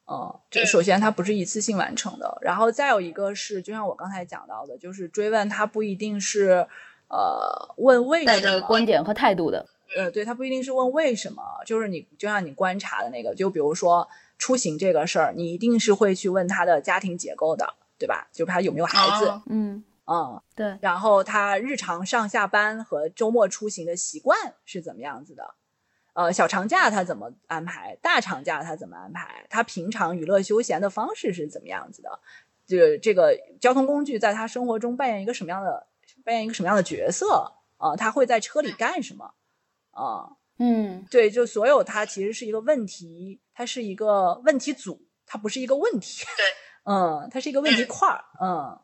[0.07, 6.67] 呃，这首先它不是一次性完成的，然后再有一个是，就像我刚才讲到的，就是追问它不一定是
[7.09, 14.09] 呃问为带着什么，观点和态度的，呃，对，它不一定是问为什么，就是你就像你观察的那个，就比如说
[14.41, 18.27] 出行这个事儿，你一定是会去问他的家庭结构的，对吧？
[18.33, 25.55] 就是他有没有孩子，哦嗯嗯，对，然后他日常上下班和周末出行的习惯是怎么样子的？
[26.15, 27.97] 呃，小长假他怎么安排？
[28.03, 29.47] 大长假他怎么安排？
[29.49, 32.19] 他平常娱乐休闲的方式是怎么样子的？
[32.67, 35.87] 就这个交通工具在他生活中扮演一个什么样的
[36.25, 37.53] 扮演一个什么样的角色？
[37.77, 39.33] 啊、他会在车里干什么？
[39.93, 46.23] 啊、嗯对，就所有它其实是一个问题，它是一个问题组，它不是一个问题。
[46.37, 46.45] 对，
[46.85, 48.23] 嗯，它是一个问题块儿。
[48.43, 48.79] 嗯，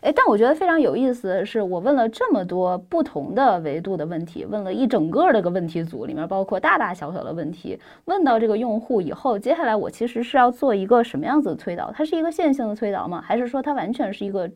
[0.00, 7.78] 哎，但我觉得非常有意思的是，我问了这么多不同的维度的问题，问了一整个这个问题组，里面包括大大小小的问题。
[8.06, 11.92] 问到这个用户以后，接下来我其实是要做一个什么样子的推导？
[11.92, 13.22] 它是一个线性的推导吗？
[13.24, 14.50] 还是说它完全是一个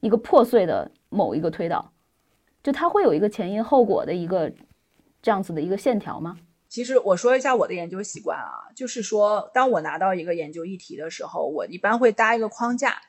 [0.00, 1.90] 一个破碎的某一个推导？
[2.62, 4.52] 就它会有一个前因后果的一个
[5.26, 6.36] 这样子的一个线条吗？
[6.68, 13.02] 其实我说一下我的研究习惯啊，就是说，当我拿到一个研究议题的时候，我一般会搭一个框架。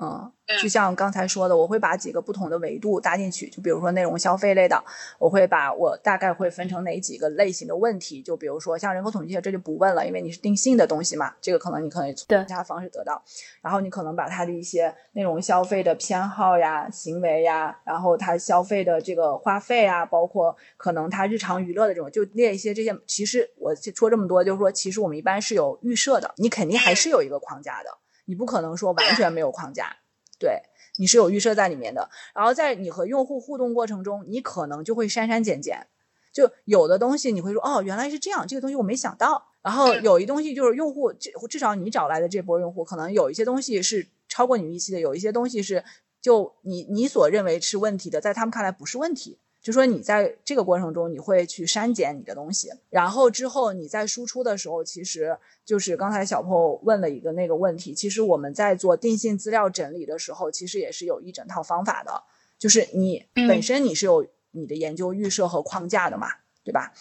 [0.00, 3.48] 嗯，就像刚才说的，我会把几个不同的维度搭进去。
[3.50, 4.82] 就比如说内容消费类的，
[5.18, 8.22] 我会把我大概会分成哪几个类型的问题。
[8.22, 13.22] 就比如说像人口统计学，这就不问了，因为你是定性的东西嘛，这个可能你可以从其他方式得到。
[13.60, 22.96] 然后你可能把它的一些内容消费的偏好呀、行为呀，然后他消费的这个花费啊，包括可能他日常娱乐的这种，就列一些这些。
[23.06, 27.90] 其实我说这么多，就是说，其实我们一般是有预设的，你肯定还是有一个框架的，
[28.24, 29.96] 你不可能说完全没有框架，
[30.38, 30.62] 对。
[30.98, 35.86] 你是有预设在里面的，然后在你和用户互动过程中，你可能就会删删减减，
[36.34, 39.42] 就有的东西你会说哦，原来是这样，这个东西我没想到。
[39.62, 45.82] 然后有一东西就是用户至至少你找来的这波用户，可能有一些东西是超过你预期的，有一些东西是
[46.20, 49.38] 就你你所认为是问题的，在他们看来不是问题。
[49.62, 62.24] 就说你在这个过程中，你会去删减你的东西，然后之后你在输出的时候，其实就是刚才小破问了一个那个问题，其实我们在做定性资料整理的时候，其实也是有一整套方法的，
[62.58, 66.26] 就是你本身你是有你的研究预设和框架的嘛，
[66.64, 66.92] 对吧？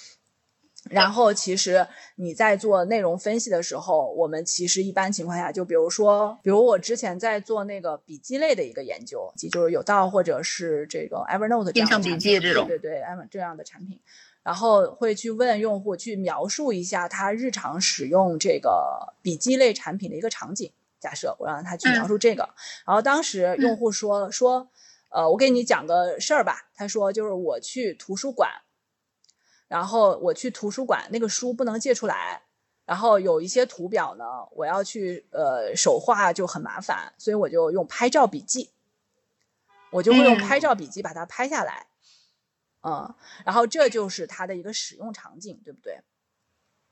[0.89, 14.00] 然后，其实你在做内容分析的时候，我们其实一般情况下，就比如说，比如我之前在做那个笔记类的一个研究，就是有道或者是这个 Evernote 这样的笔记这种对对对，Ever 这样的产品，
[14.41, 20.72] 然后会去问用户去描述一下他日常使用这个笔记类产品的一个场景。
[21.00, 22.50] 假设我让他去描述这个，
[22.88, 24.67] 然后当时用户说说，
[25.10, 26.72] 呃，我给你讲个事儿吧。
[26.76, 28.50] 他说就是我去图书馆。
[29.71, 32.41] 然后我去图书馆，那个书不能借出来，
[32.86, 38.71] 然后有一些图表呢，我要去呃手画就很麻烦，所以我就用拍照笔记，
[39.89, 41.88] 我就会用嗯拍照笔记把它拍下来，
[42.84, 46.01] 嗯，然后这就是它的一个使用场景，对不对？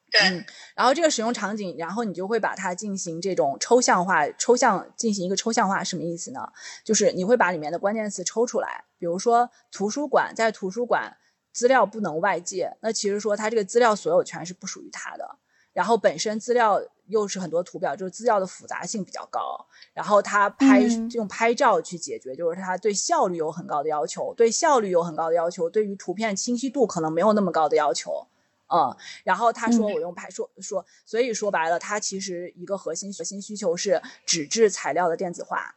[0.09, 6.49] 对，嗯，然后这个使用场景，然后你就会把它进行这种抽象化，抽象进行一个抽象化，什么意思呢？
[6.85, 11.17] 就是你会把里面的关键词抽出来，比如说图书馆，在图书馆
[11.51, 15.38] 资料不能外借，那其实说他这个资料所有权是不属于他的。
[15.71, 19.65] 然后本身资料又是很多图表，就是资料的复杂性比较高。
[19.93, 28.27] 然后他拍、嗯用拍照去解决，就是他对效率有很高的要求，对效率有很高的要求，对于图片清晰度可能没有那么高的要求。
[28.67, 35.75] 嗯，然后他说嗯我用拍说说，所以说白了，他其实一个核心核心需求是纸质材料的电子化。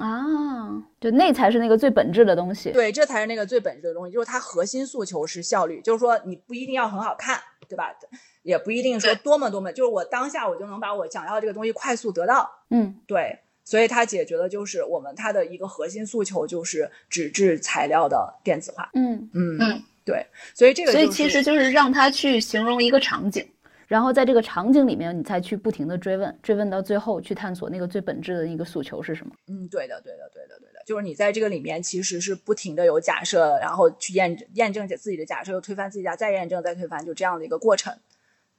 [0.00, 2.70] 啊，就那才是那个最本质的东西。
[2.70, 7.94] 对，这才是那个最本质的东西，就是它核心诉求是效率，就是说你不一定要很好看，对吧？
[8.42, 12.50] 也不一定说多么多么，就是我当下我就能把我想要的这个东西快速得到。
[12.70, 18.88] 嗯对，所以它解决的就是我们它的一个核心诉求就是纸质材料的电子化。
[18.94, 23.46] 嗯，嗯嗯，对，所以这个、就是、所以其实就是让他去形容一个场景。
[23.88, 29.32] 然后在这个场景里面，你再去不停的追问，追问到最后去探索那个最本质的一个诉求是什么。
[29.48, 37.92] 嗯，对的，对的，对的，对的，就是你在这个里面其实是不停的有假设，然后去验证验证自己的假设，又推翻自己家，再验证，再推翻，就这样的一个过程。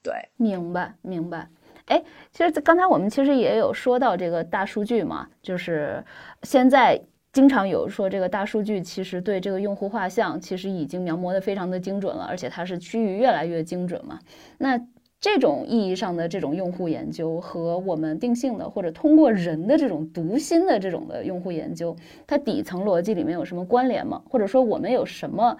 [0.01, 1.47] 对，明白明白。
[1.85, 6.03] 哎，其实刚才我们其实也有说到这个大数据嘛，就是
[6.43, 6.99] 现在
[7.31, 14.19] 经常有说这个大数据其实对这个用户画像其实已经描摹的非常的精准了，而且它是趋于越来越精准嘛。
[14.57, 14.79] 那
[15.21, 21.95] 这种意义上的这种用户研究和我们定性的或者通过人的这种读心的这种的用户研究，
[22.25, 24.21] 它底层逻辑里面有什么关联吗？
[24.29, 25.57] 或者说我们有什么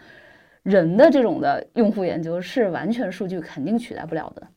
[0.64, 4.48] 人的这种的用户研究是完全数据肯定取代不了的？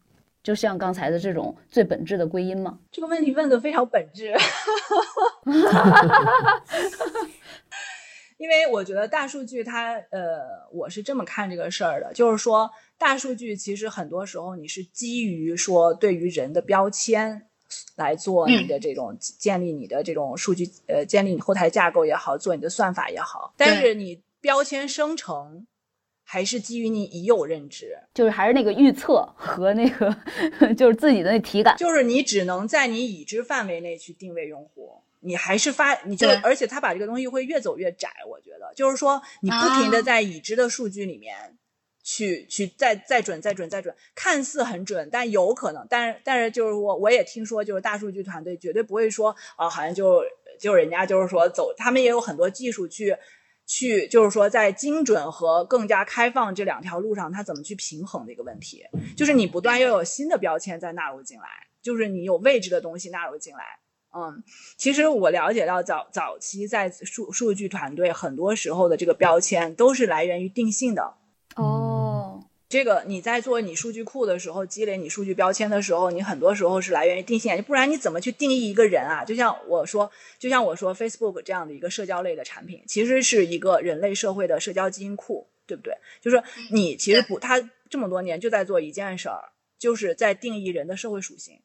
[0.42, 2.78] 就像刚才的这种最本质的归因吗？
[2.90, 4.34] 这个问题问的非常本质，
[8.38, 17.46] 因为我觉得大数据它呃，我是这么看这个事儿的，就是说大数据其实很多时候你是基于说对于人的标签
[17.96, 25.66] 来做你的这种建立你的这种数据呃建立你后台架构也好，做你的算法也好，但是你标签生成。
[26.24, 30.10] 还是基于你已有认知，就是还是那个预测和那个
[30.74, 41.56] 就是自己的那体感，就是你只能在你已知范围内去定位用户，你还是发你就而且他把这个东西会越走越窄，我觉得就是说你不停的在已知的数据里面
[42.02, 50.22] 去去再再准再准再准，看似很准，但有可能，但是但是就是我我也听说，就是大数据团队绝对不会说啊，好像就
[50.60, 53.16] 就人家就是说走，他们也有很多技术去。
[53.64, 58.84] 去就是说，在精准和更加开放这两条路上，它怎么去平衡的一个问题，
[59.16, 61.44] 就是你不断要有新的标签再纳入进来，
[61.80, 63.78] 就是你有未知的东西纳入进来。
[64.14, 64.42] 嗯，
[64.76, 71.14] 其实我了解到早早期在数数据团队，很多时候的这个标签都是来源于定性的。
[71.56, 72.44] 哦。
[72.68, 79.22] 这个你在做你数据库的时候，积累你数据标签的时候，你很多时候是来源于定性，不然你怎么去定义一个人啊？
[79.22, 85.94] 就像我说，就像我说，Facebook 这样的一个社交类的产品，其实是一个人类社会的社交基因库，对不对？
[86.22, 87.60] 就是你其实不，他
[87.90, 91.60] 这么多年就在做一件事儿，就是在定义人的社会属性。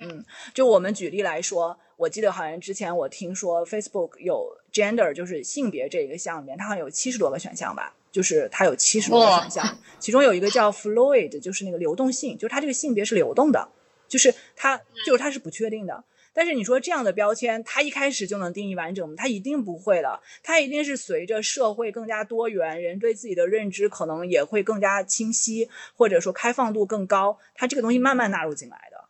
[0.00, 0.24] 嗯，
[0.54, 13.68] 就我们举例来说，我记得好像之前我听说 Facebook 有 gender，就是性别这一个项里面，它好像有七十多个选项吧，就是它有七十多个选项，其中有一个叫 fluid，就是那个流动性，就是它这个性别是流动的，
[14.08, 16.02] 就是它就是它是不确定的。
[16.32, 19.14] 但是你说这样的标签，它一开始就能定义完整吗？
[19.18, 29.04] 它一定不会的，它一定是随着社会更加多元，人对自己的认知可能也会更加清晰，或者说开放度更高，它这个东西慢慢纳入进来的，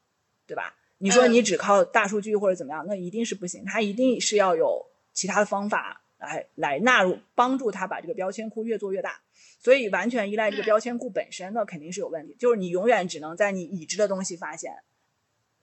[0.46, 0.74] 对吧？
[1.02, 3.64] 你说你只靠大数据或者怎么样，那一定是不行。
[3.64, 9.18] 它一定是要有其他的方法来来纳入，帮助他把这个标签库越做越大。
[9.58, 12.36] 所以完全依赖这个标签库本身，那肯定是有问题。
[12.38, 14.74] 就是你永远只能在你已知的东西发现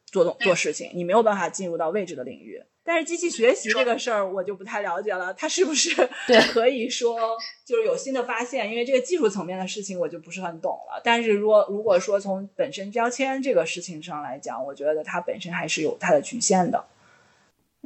[0.05, 2.63] 做动做事情，你没有办法进入到未知的领域。
[2.87, 5.89] 但是机器学习这个事儿我就不太了解了，它是不是
[6.53, 7.19] 可以说
[7.65, 8.71] 就是有新的发现？
[8.71, 11.01] 因为这个技术层面的事情我就不是很懂了。
[11.03, 16.85] 但是如果如果说从本身标签这个事情上来讲，我觉得它本身还是有它的局限的。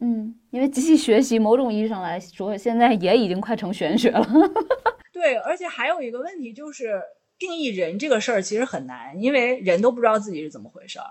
[0.03, 4.23] 嗯，因为机器学习某种意义上来说，现在也已经快成玄学了。
[5.11, 7.01] 对，而且还有一个问题就是
[7.39, 11.05] 定义人这个事儿其实很难，因为人都不知道自己是怎么回事儿。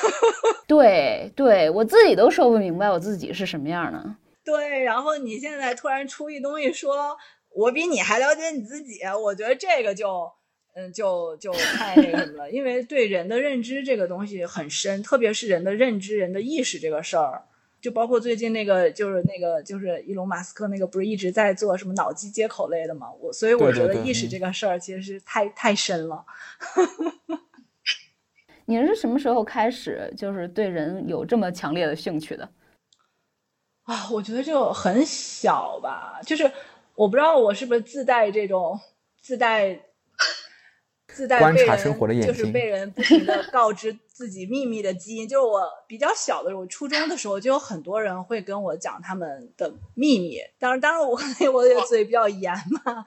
[0.66, 4.16] 对对，我自己都说不明白我自己是什么样的。
[4.44, 7.16] 对，然后你现在突然出一东西，说
[7.54, 10.30] 我比你还了解你自己，我觉得这个就，
[10.74, 12.50] 嗯，就就太那什么了。
[12.50, 17.44] 因为对人的认知这个东西很深，特别是人的认知、人的意识这个事儿，
[17.80, 23.08] 就包括最近那个，就是那个，就是伊隆马斯克那个，不是一直在做什么脑机接口类的吗？
[23.20, 26.24] 我所以我觉得意识这个事儿其实是太太深了。
[28.66, 32.48] 你是什么时候开始就是对人有这么强烈的兴趣的？
[33.84, 36.50] 啊，我觉得就很小吧，就是
[36.94, 38.78] 我不知道我是不是自带这种
[39.20, 39.76] 自带
[41.08, 45.26] 自带观察生活的眼睛，就是被人不停的告知自己秘密的基因。
[45.26, 50.38] 就是我比较小的时候，初中的时候就有很多人会跟我讲他们的秘密。
[50.60, 51.18] 当然，当然我
[51.52, 52.54] 我也嘴比较严
[52.84, 53.04] 嘛，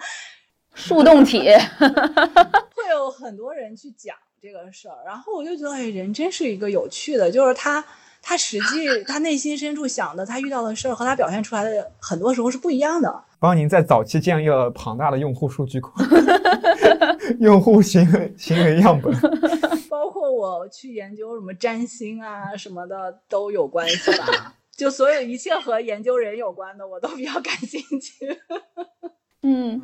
[0.73, 4.15] 树洞体会有很多人去讲。
[4.45, 7.83] 这个事儿，然后我就觉得，哎，人真是一个有趣的，就是他，
[8.21, 13.23] 他实际他内心深处想的，他遇到的事儿和他表现出来的，很多时候是不一样的。
[13.39, 15.91] 帮您在早期建立了庞大的用户数据库，
[17.39, 19.11] 用户行为行为样本，
[19.89, 24.55] 包括我去研究什么占星啊什么的都有关系吧。
[24.75, 28.37] 就所有一切和研究人有关的，我都比较感兴趣。
[29.41, 29.81] 嗯。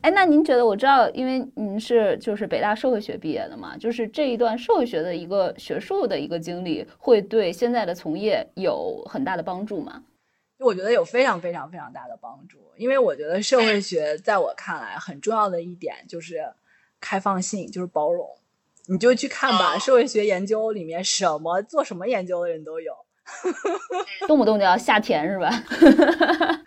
[0.00, 0.64] 哎，那您觉得？
[0.64, 10.04] 我知道，因为您是就是北大社会学毕业的嘛，就是这一段社会学的一个学术的一个经历，会对现在的从业有很大的帮助吗？
[10.60, 16.40] 我觉得有非常非常非常大的帮助，因为我觉得社会学在我看来很重要的一点就是
[17.00, 18.26] 开放性，就是包容。
[18.86, 22.92] 你就去看吧，哦社会学研究里面什么做什么研究的人都有，
[24.26, 25.50] 动不动就要下田是吧？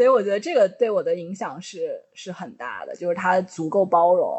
[0.00, 4.32] 所以我觉得这个对我的影响是是很大的，就是他足够包容。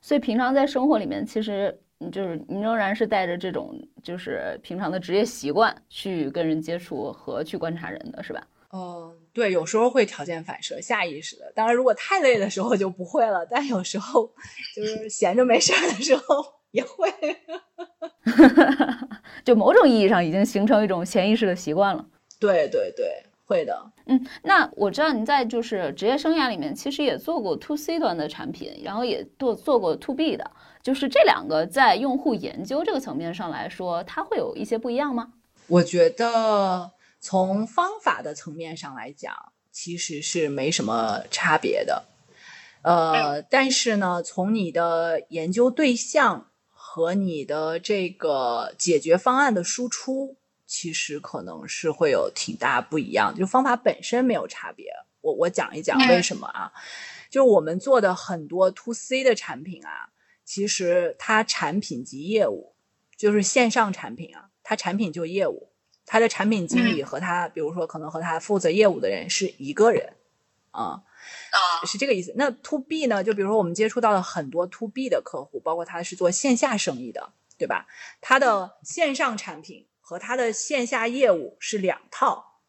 [0.00, 8.44] 所以平常在生活里面，其实嗯就是您仍然是带着这种就是平常的职业习惯去跟人接触和去观察人的，是吧？
[8.72, 11.52] 嗯，对，有时候会条件反射，下意识的。
[11.54, 14.28] 当然，如果太累的时候就不会了，但有时候
[14.74, 16.24] 就是闲着没事儿的时候
[16.72, 17.08] 也会。
[19.44, 22.04] 就某种意义上已经形成一种潜意识的习惯了。
[22.40, 23.90] 对对对，会的。
[24.06, 30.50] 嗯，那我知道您在就是职业生涯里面，其实也做过 to C 端的产品，然后也做做过 to B 的，
[30.82, 35.32] 就是这两个在用户研究这个层面上来说，它会有一些不一样吗？
[35.66, 39.34] 我觉得从方法的层面上来讲，
[39.72, 42.04] 其实是没什么差别的。
[42.82, 50.36] 呃，但是呢，从你的研究对象和你的这个解决方案的输出，
[50.66, 53.34] 其实可能是会有挺大不一样。
[53.36, 54.90] 就方法本身没有差别，
[55.20, 56.72] 我我讲一讲为什么啊？
[57.30, 60.10] 就是我们做的很多 to C 的产品啊，
[60.44, 62.74] 其实它产品及业务
[63.16, 65.70] 就是线上产品啊，它产品就业务，
[66.06, 70.14] 它的产品经理和他，比如说可能和他负责业务的人是一个人
[70.70, 71.02] 啊。
[71.50, 72.34] 啊，是这个意思。
[72.36, 73.24] 那 to B 呢？
[73.24, 77.86] 就比如说我们接触到了很多 to B 的客户，包括他是做线下生意的，对吧？
[78.20, 82.60] 他的线上产品和他的线下业务是两套。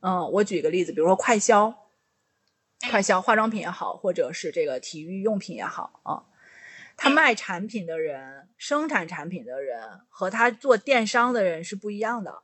[0.00, 1.88] 嗯，我举个例子，比如说快销，
[2.90, 6.26] 快销化妆品也好，或者是这个体育用品也好啊，
[6.98, 12.42] 他卖产品的人、生产产品的人和他做电商的人是不一样的。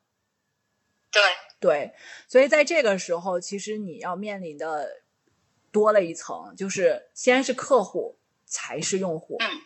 [1.13, 1.23] 对，
[1.61, 1.95] 对，
[2.27, 5.03] 所以在这个时候，其实你要面临的
[5.71, 9.37] 多了一层，就是先是客户，才是用户。
[9.41, 9.61] 嗯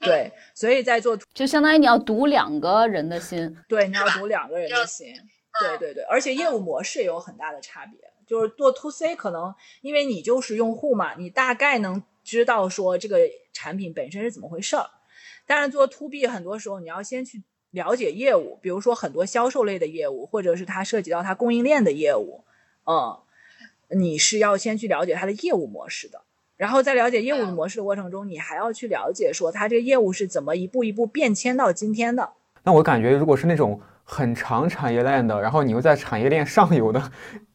[0.06, 3.56] 对，所以在做就相当于你要读两个人的心。
[3.68, 5.14] 对，你要读两个人的心。
[5.60, 7.98] 对对对，而且业务模式也有很大的差别。
[8.26, 13.18] 就是做 to C 可能因为你就是用户嘛，你大概能知道说这个
[13.52, 14.88] 产品本身是怎么回事儿。
[15.46, 17.42] 但是做 to B 很多时候你要先去
[17.72, 22.44] 了解业务，比如说很多销售类的业务，或者是它涉及到它供应链的业务，
[22.86, 23.18] 嗯，
[23.98, 26.22] 你是要先去了解它的业务模式的。
[26.60, 32.34] 然后在了解业务模式的过程中，你还要去了解说它这个业务是怎么一步一步变迁到今天的。
[32.64, 37.10] 那我感觉，如果是那种很长产业链的，然后你又在产业链上游的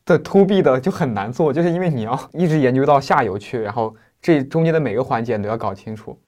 [0.05, 6.19] 的 to B 的，就很难做，就是因为你要一直研究到下游去，然后这中间的每个环节你都要搞清楚。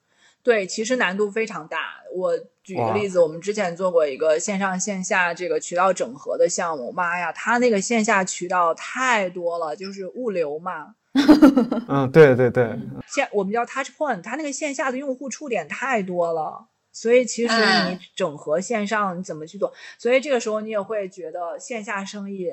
[0.44, 1.78] 对，其实难度非常大。
[2.16, 10.94] 我举一个例子，我们之前做过一个线上线下这个渠道整合的项目，妈呀，它那个线下渠道太多了，就是物流嘛，
[11.90, 16.68] 嗯，对对对，线我们叫 touch point，它那个线下的用户触点太多了。
[16.92, 19.72] 所以其实嗯你整合线上你怎么去做？
[20.00, 22.48] 所以这个时候你也会觉得线下生意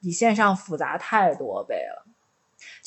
[0.00, 2.06] 比线上复杂太多倍了，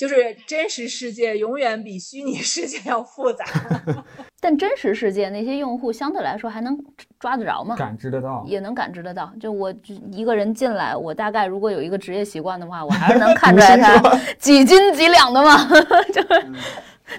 [0.02, 3.46] 就是真实世界永远比虚拟世界要复杂。
[4.42, 6.76] 但真实世界那些用户相对来说还能
[7.20, 7.76] 抓得着吗？
[7.78, 8.44] 感知得到。
[8.48, 9.32] 也能感知得到。
[9.40, 15.68] 就我就一个人进来，我大概如果有一个职业习惯的话，我还是能看出来 他几斤几两的嘛。
[16.12, 16.46] 就是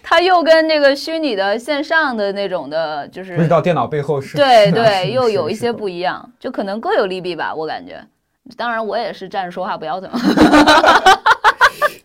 [0.03, 8.05] 他又跟那个虚拟的线上的那种的，就是不知道电脑背后是对对，又有一些不一样，就可能各有利弊吧，我感觉。
[8.57, 10.11] 当然，我也是站着说话不腰疼。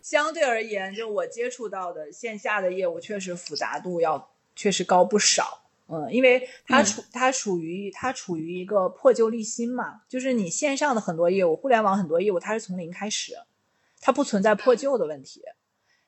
[0.10, 5.66] 相对而言，就我接触到的线下的业务，确实复杂度要确实高不少。
[5.88, 13.34] 嗯，因为它处、它处于它处于一个破旧立新嘛，就是你线上的很多业务，互联网很多业务，它是从零开始，
[14.00, 15.42] 它不存在破旧的问题。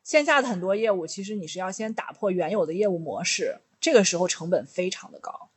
[0.01, 5.49] 线下的很多业务，其实你是要先打破原有的业务模式，这个时候成本非常的高。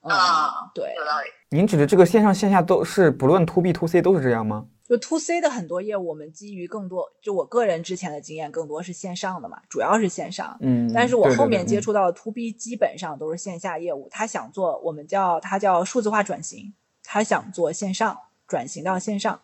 [0.00, 1.28] 嗯，啊对，有道理。
[1.56, 4.66] 您指的这个线上线下都是不论 to B to C 都是这样吗？
[4.86, 10.56] 就 to C 的很多业务，我们基于更多，就我个人之前的经验，更多是线上的嘛，主要是线上。
[10.60, 19.40] 嗯，但是我后面接触到的 to B 基本上都是线下业务，他想做我们叫他叫数字化转型，他想做线上转型到线上。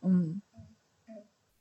[0.00, 0.40] 嗯，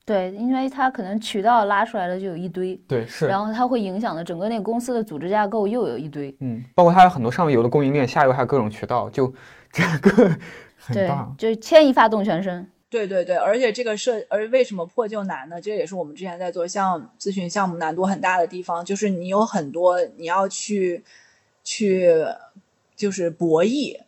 [0.05, 6.33] 对，因为他可能渠道拉出来的就有一堆，对是，然后它会影响的整个那个公司的组织架构又有一堆。
[6.39, 9.27] 嗯，包括它有很多上游的供应链，下游还有各种渠道，就
[9.73, 10.29] 整个
[10.77, 11.35] 很对大，。
[11.37, 12.65] 就牵一发动全身。
[12.93, 15.59] 对对对，而且这个设，而为什么破旧难呢？
[15.59, 21.03] 这也是我们之前在做项咨询项目难度很大的地方，就是你有很多你要去
[21.63, 22.23] 去
[22.95, 23.99] 就是博弈，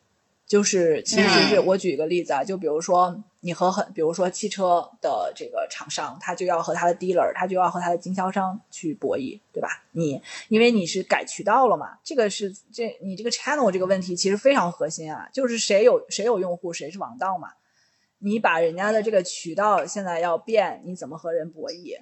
[0.45, 9.83] 就是其实是我举一个例子啊，就比如说你和很，比如说汽车的这个厂商，他就要和他的 dealer，他就要和他的经销商去博弈，对吧？
[9.93, 17.49] 你因为你是改渠道了嘛，这个是这你这个 channel 这个问题其实非常核心啊，就是谁有谁有用户，谁是王道嘛。
[18.25, 21.95] 你把人家的这个渠道现在要变，你怎么和人博弈？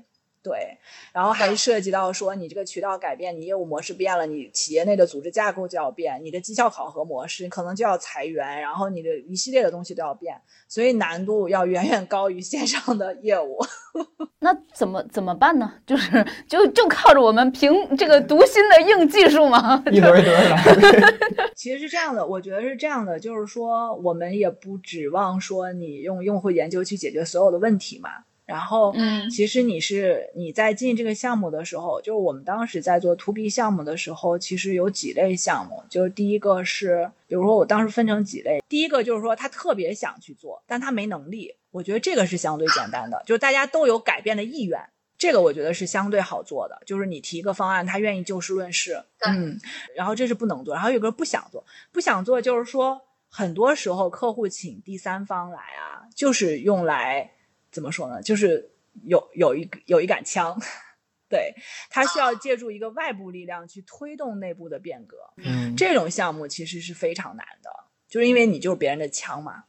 [0.44, 0.78] 对，
[1.14, 10.36] 然后还涉及到说你这个渠道改变，你业务模式变了，你企业内的组织架构就要变，你的绩效考核模式可能就要裁员，然后你的一系列的东西都要变，
[10.68, 13.58] 所以难度要远远高于线上的业务。
[14.40, 15.74] 那怎么怎么办呢？
[15.88, 19.82] 就是就就靠着我们凭这个读心的硬技术吗？
[19.90, 20.62] 一轮一轮来。
[21.56, 28.10] 其实是这样的，我觉得是这样的，就是说我们也不指望说你用用户研究去解决所有的问题嘛。
[28.46, 44.78] 然后，嗯，其实你是你在进这个项目的时候，就是我们当时在做 to B 项目的时候，其实有几类项目，就是第一个是，比如说我当时分成几类，第一个就是说他特别想去做，但他没能力，我觉得这个是相对简单的，就是大家都有改变的意愿，
[45.18, 49.58] 这个我觉得是相对好做的，就是你提一个方案，他愿意就事论事，嗯，
[49.96, 51.64] 然后这是不能做，然后有个不想做，
[51.94, 57.32] 不想做就是说很多时候客户请第三方来啊，就是用来。
[57.74, 58.22] 怎么说呢？
[58.22, 58.70] 就是
[59.04, 60.58] 有有一有一杆枪，
[61.28, 61.54] 对
[61.90, 65.18] 它需要借助一个外部力量去推动内部的变革。
[65.38, 67.70] 嗯，这种项目其实是非常难的，
[68.08, 69.64] 就是因为你就是别人的枪嘛。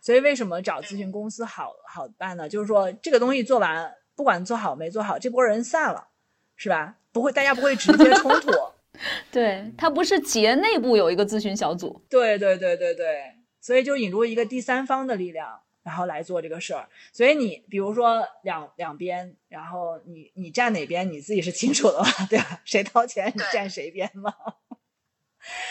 [0.00, 2.48] 所以为什么找咨询公司好好办呢？
[2.48, 6.08] 就是说这个东西做完，不管做好没做好，这波人散了，
[6.56, 6.96] 是吧？
[7.12, 8.50] 不会，大家不会直接冲突。
[9.32, 12.00] 对他不是企业内部有一个咨询小组。
[12.08, 15.60] 对对对对对，所以就引入一个第三方的力量。
[15.82, 22.60] 然后来做这个事儿，所以你比如说两两边，然后你你站哪边，你自己是清楚的嘛， 对吧？
[22.64, 24.34] 谁掏钱，你站谁边嘛。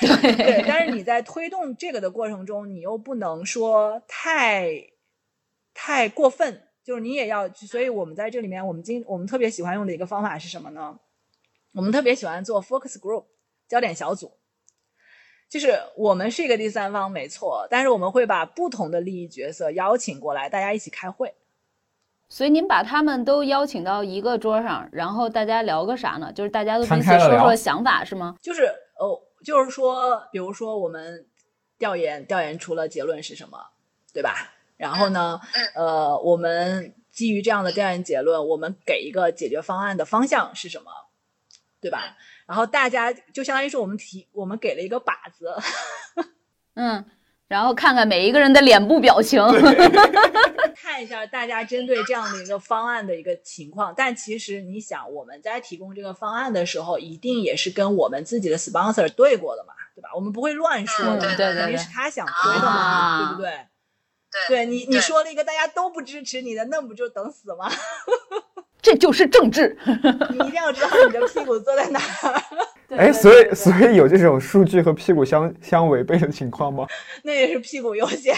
[0.02, 4.90] 对对， 但是你在推动这个的过程中，你又不能说太
[5.76, 7.48] 太过分，就是你也要。
[7.50, 11.00] 所以我们在这里面，我们今我们特别喜欢用的一个方法是什么呢？
[11.74, 13.26] 我们特别喜欢做 focus group
[13.68, 14.39] 焦点小组。
[15.50, 21.34] 就是我们是一个第三方，没错，但是我们会把不同的利益角色邀请过来，大家一起开会。
[22.30, 26.32] 所以您把他们都邀请到一个桌上，然后大家聊个啥呢？
[26.32, 28.36] 就是大家都彼此说说想法，是吗？
[28.40, 28.66] 就是
[29.00, 31.26] 哦，就是说，比如说我们
[31.80, 33.58] 调研调研出了结论是什么，
[34.14, 34.54] 对吧？
[34.78, 35.42] 然后呢，
[35.74, 40.92] 呃，我们基于这样的调研结论，我们给一个解决方案的方向是什么，
[41.82, 42.16] 对吧？
[42.50, 45.56] 然后大家就相当于是我们提，我们给了一个靶子，
[46.74, 47.06] 嗯，
[47.48, 49.40] 然后看看每一个人的脸部表情，
[50.76, 53.94] 看一下大家针对这样的一个方案的一个情况。
[53.96, 60.10] 但其实你想，我们在提供这个方案的时候，一定也是跟我们自己的 sponsor 对过的嘛，对吧？
[60.16, 63.52] 我们不会乱说的，对对对，肯定是他想推的嘛，对不对？
[64.48, 67.70] 对，对你你说了一个大家都不支持你的，那不就等死吗？
[68.82, 72.42] 这就是政治， 你一定要知道你的屁股坐在哪儿。
[72.98, 76.88] 哎，所以所以有这种数据和屁股相相违背的情况吗？
[77.24, 78.36] 那也是屁股优先。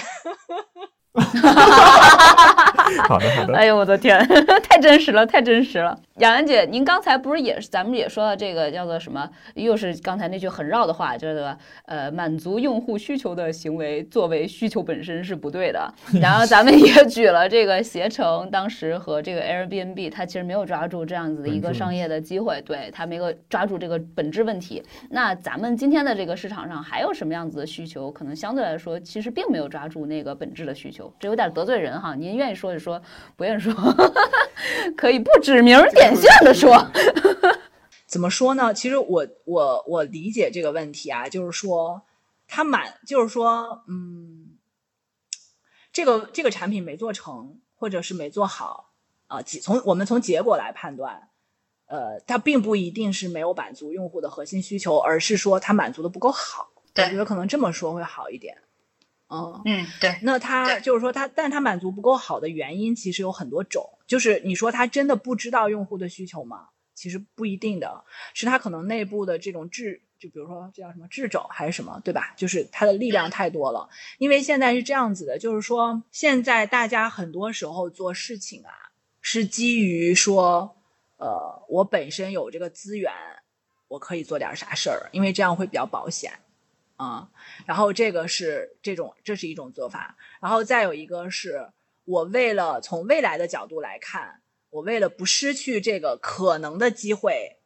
[3.07, 3.55] 好的好的。
[3.55, 4.19] 哎呦我的天，
[4.67, 5.97] 太真实了，太真实了。
[6.21, 9.27] 雅兰姐，您刚才不是也是咱们也说到这个叫做什么？
[9.55, 11.57] 又是刚才那句很绕的话，叫做
[11.87, 15.91] 呃，满足用户需求的行为作为需求本身是不对的。
[16.21, 24.83] 然后咱们也举了这个携程当时和这个 Airbnb，它其实没有抓住这样子的一个商业的机会，对它没有抓住这个本质问题。
[25.09, 28.11] 那咱们今天的这个市场上还有什么样子的需求？
[28.11, 31.11] 可能相对来说，其实并没有抓住那个本质的需求。
[31.19, 33.01] 这有点得罪人哈，您愿意说就说，
[33.35, 33.73] 不愿意说
[34.95, 36.87] 可以不指名点姓的说。
[38.07, 38.73] 怎么说呢？
[38.73, 42.01] 其实我我我理解这个问题啊，就是说
[42.45, 44.57] 他满，就是说，嗯，
[45.93, 48.91] 这个这个产品没做成，或者是没做好
[49.27, 51.29] 啊，从我们从结果来判断，
[51.85, 56.69] 呃，它并不一定是没有满足用户的核心需求，而是说它满足的不够好。
[56.93, 58.57] 我觉得可能这么说会好一点。
[59.29, 60.19] 嗯嗯，对。
[60.23, 63.89] 那它就是说它，但它满足不够好的原因其实有很多种。
[64.11, 66.67] 就是你说他真的不知道用户的需求吗？
[66.93, 68.03] 其实不一定的，
[68.33, 72.33] 是他可能内部的这种智，就比如说这叫什么智肘还是什么，对吧？
[72.35, 73.87] 就是它的力量太多了。
[74.17, 78.91] 因为现在是这样子的，就是说现在大家很多时候做事情啊，
[79.21, 80.75] 是基于说，
[81.15, 83.13] 呃，我本身有这个资源，
[83.87, 86.33] 我可以做点啥事儿，因为这样会比较保险。
[86.97, 87.29] 啊、
[87.65, 90.17] 然后这个是这种，这是一种做法。
[90.41, 91.69] 然后再有一个是
[92.05, 97.57] 我为了从未来的角度来看，我为了不失去这个可能的机会，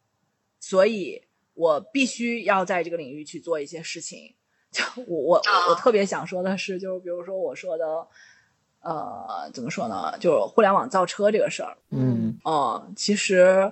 [0.59, 1.23] 所以
[1.53, 4.35] 我必须要在这个领域去做一些事情。
[4.71, 8.07] 就我我我特别想说的是，就是比如说我说的，
[8.81, 10.17] 呃，怎么说呢？
[10.19, 13.71] 就是互联网造车这个事儿，嗯嗯，其实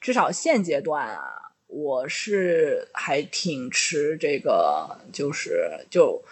[0.00, 6.22] 至少现阶段啊，我是还挺持这个，就是就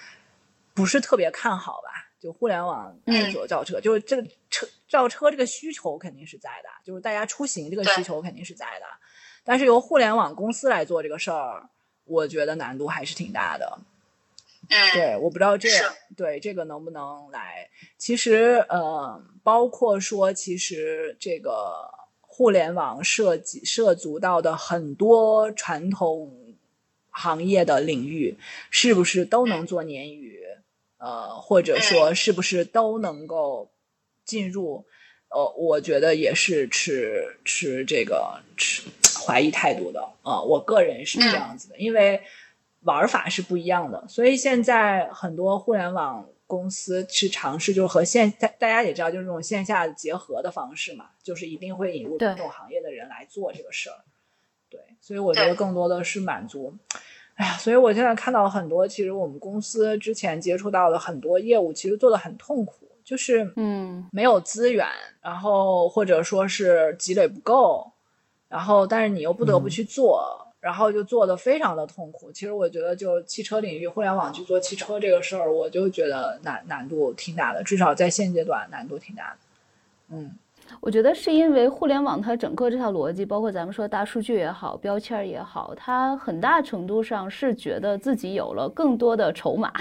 [0.73, 1.98] 不是特别看好吧。
[2.21, 8.87] 就互联网来做造车，就是这个车造车这个需求肯定是在的，就是大家出行这个需求肯定是在的，
[9.45, 11.69] 但是由互联网公司来做这个事儿，
[12.05, 13.79] 我觉得难度还是挺大的。
[14.71, 15.69] 嗯，对，我不知道这
[16.17, 17.71] 对这个能不能来。
[17.97, 21.89] 其实，呃，包括说，其实这个
[22.21, 26.55] 互联网涉及涉足到的很多传统
[27.11, 28.37] 行业的领域，
[28.71, 30.45] 是不是都能做鲶鱼？
[30.99, 33.71] 呃，或者说是不是都能够
[34.25, 34.85] 进入？
[35.31, 38.83] 呃，我觉得也是持持这个持
[39.27, 40.41] 怀疑态度的啊。
[40.41, 42.23] 我个人是这样子的，因为
[42.81, 54.01] 玩法是不一样的，所以现在很多互联网公司去尝试，就是和线大大家也知道，就是这种线下结合的方式嘛，就是一定会引入这种行业的人来做这个事儿。
[54.71, 56.75] 对，所以我觉得更多的是满足。
[57.39, 64.85] 哎呀，所以我现在看到很多，其实我们公司之前接触到的很多业务，其实做的很痛苦，就是嗯，没有资源，
[65.23, 67.93] 然后或者说是积累不够，
[68.49, 72.33] 然后但是你又不得不去做，然后就做的非常的痛苦。
[72.33, 79.37] 其实我觉得，就汽车领域，互联网去做汽车这个事儿，我就觉得难难度挺大的，至少在现阶段难度挺大的。
[80.09, 80.37] 嗯。
[80.81, 89.73] 我觉得是因为互联网它整个这套逻辑，包括咱们说大数据也好，标签也好，它很大程度上是觉得自己有了更多的筹码，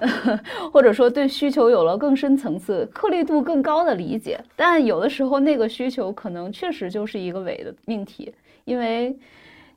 [0.72, 4.38] 或者说对需求有了更深层次、颗粒度更高的理解。
[4.54, 8.32] 但有的时候那个需求可能确实就是一个伪的命题，
[8.64, 9.18] 因为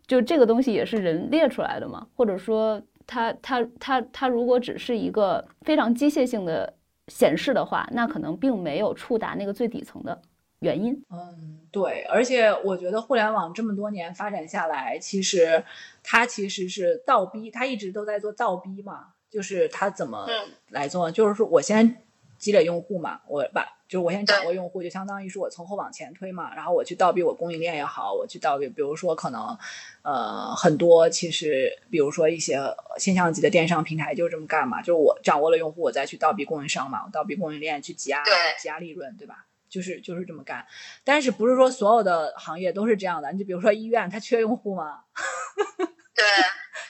[0.05, 6.71] 就这个东西也是人列出来的嘛，或者说它它它它如果只是一个非常机械性的
[7.07, 10.21] 显示的话，那可能并没有触达那个最底层的。
[10.61, 15.63] 原因，嗯，对，而且我觉得互联网这么多年发展下来，其实
[16.03, 20.27] 它其实是倒逼，它一直都在做倒逼嘛，就是它怎么
[20.69, 22.03] 来做，就是说我先
[22.37, 29.57] 积累用户嘛，我把就是我先掌握用户，就相当于是我从后往前推嘛，然后我去倒逼我供应链也好，我去倒逼，比如说可能
[30.03, 32.61] 呃很多其实比如说一些
[32.99, 38.23] 现象级的电商平台就这么干嘛，就是我掌握了用户，我再去倒逼供应商嘛，我倒逼供应链去挤压
[38.59, 39.47] 挤压利润，对吧？
[39.71, 40.67] 就是就是这么干，
[41.05, 43.31] 但是不是说所有的行业都是这样的？
[43.31, 45.05] 你就比如说医院，它缺用户吗？
[46.13, 46.25] 对，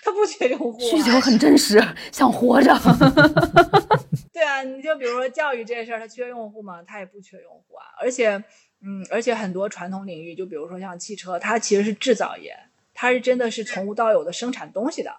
[0.04, 1.80] 它不缺用户，需求很真实，
[2.12, 2.74] 想活着。
[4.34, 6.82] 对啊，你就比如说教育这事儿，它缺用户吗？
[6.82, 7.86] 它也不缺用户啊。
[8.02, 8.44] 而且，
[8.82, 12.58] 嗯，而且很多传统领域，就比如说像汽车，它其实是制造业，
[12.96, 15.18] 它是真的是从无到有的生产东西的。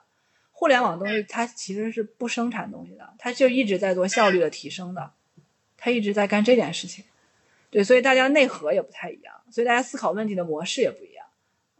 [0.50, 5.12] 互联网东西它其实是不生产东西的，它就一直在做效率的提升的，
[5.76, 7.04] 它一直在干这件事情。
[7.72, 11.26] 对，所以大家内核也不太一样，所以大家思考问题的模式也不一样。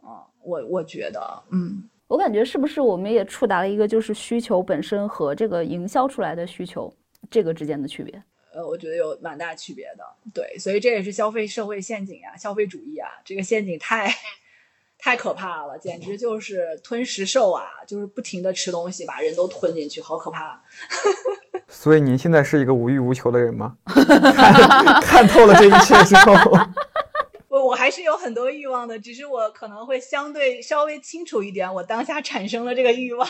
[0.01, 6.91] 啊，我我觉得，嗯，我感觉是不是我们也触达了一个就是需求本身和这个营销出来的需求
[7.29, 8.23] 这个之间的区别？
[8.53, 10.03] 呃，我觉得有蛮大区别的。
[10.33, 14.11] 对，所以这也是消费社会陷阱啊，消费主义啊，这个陷阱太
[14.97, 20.63] 太可怕了，简直就是吞食兽啊，就是不停的吃东西，把人都吞进去，好可怕。
[21.75, 23.75] 所以您现在是一个无欲无求的人吗？
[25.01, 26.33] 看透了这一切之后，
[27.49, 33.27] 我我还是有很多欲望的，只是我可能会相对稍微清楚一点，我当下产生了这个欲望。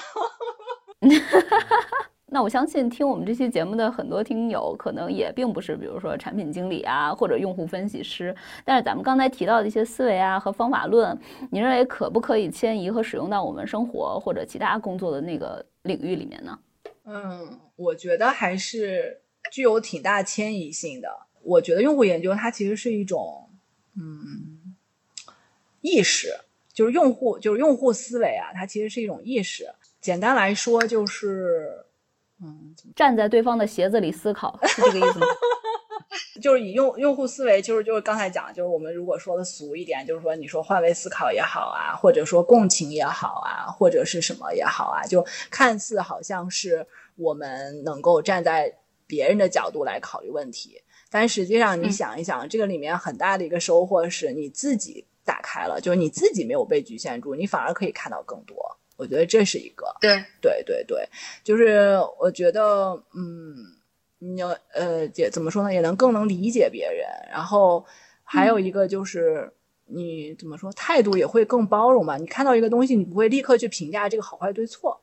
[2.27, 8.35] 那我相信听我们这期节目的很多听友，可能也并不是比如说产品经理啊，或者用户分析师。
[8.65, 11.17] 但是咱们刚才提到的一些思维啊和方法论，
[11.49, 16.57] 你认为可不可以迁移和使用到我们生活或者其他工作的那个领域里面呢？
[17.05, 21.09] 嗯，我觉得还是具有挺大迁移性的。
[21.41, 23.49] 我觉得用户研究它其实是一种，
[23.99, 24.75] 嗯，
[25.81, 26.33] 意识，
[26.73, 29.67] 就是用户就是用户思维啊，它其实是一种意识。
[29.99, 31.85] 简单来说就是，
[32.41, 35.27] 嗯，站在对方的鞋子里思考，是这个意思吗？
[36.41, 46.85] 就是以用用户思维，就是就是刚才讲，就是我们如果说的俗一点，就是说你说换位思考也好啊，或者说共情也好啊，或者是什么也好啊，就看似好像是
[47.15, 58.55] 我们能够站在别人的角度来考虑问题，但实际上你想一想，这个里面很大的一个收获是你自己打开了，就是你自己没有被局限住，你反而可以看到更多。
[58.97, 61.09] 我觉得这是一个，对对对对，
[61.43, 63.77] 就是我觉得，嗯。
[64.23, 65.73] 你要呃，也怎么说呢？
[65.73, 67.05] 也能更能理解别人。
[67.29, 67.85] 然后
[68.23, 69.51] 还有一个就是，
[69.85, 72.17] 你怎么说，态度也会更包容吧？
[72.17, 75.01] 你看到一个东西，你不会立刻去评价这个好坏对错，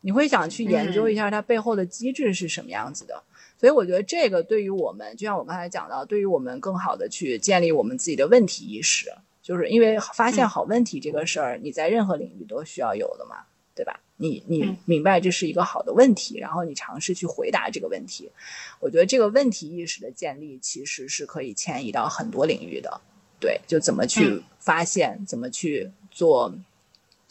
[0.00, 3.22] 你会想去研究一下它背后的机制是什么样子的。
[3.58, 9.10] 所以我觉得这个对于我们，就像我刚才讲到，对于我们更好的去建立我们自己的问题意识，
[9.42, 13.36] 就是因为发现好问题这个事儿，你在任何领域都需要有的嘛，
[13.76, 14.00] 对吧？
[14.16, 18.32] 你你明白这是一个好的问题，然后你尝试去回答这个问题。
[18.80, 23.02] 我觉得这个问题意识的建立其实是可以迁移到很多领域的，
[23.38, 26.58] 对，就怎么去发现，怎么去做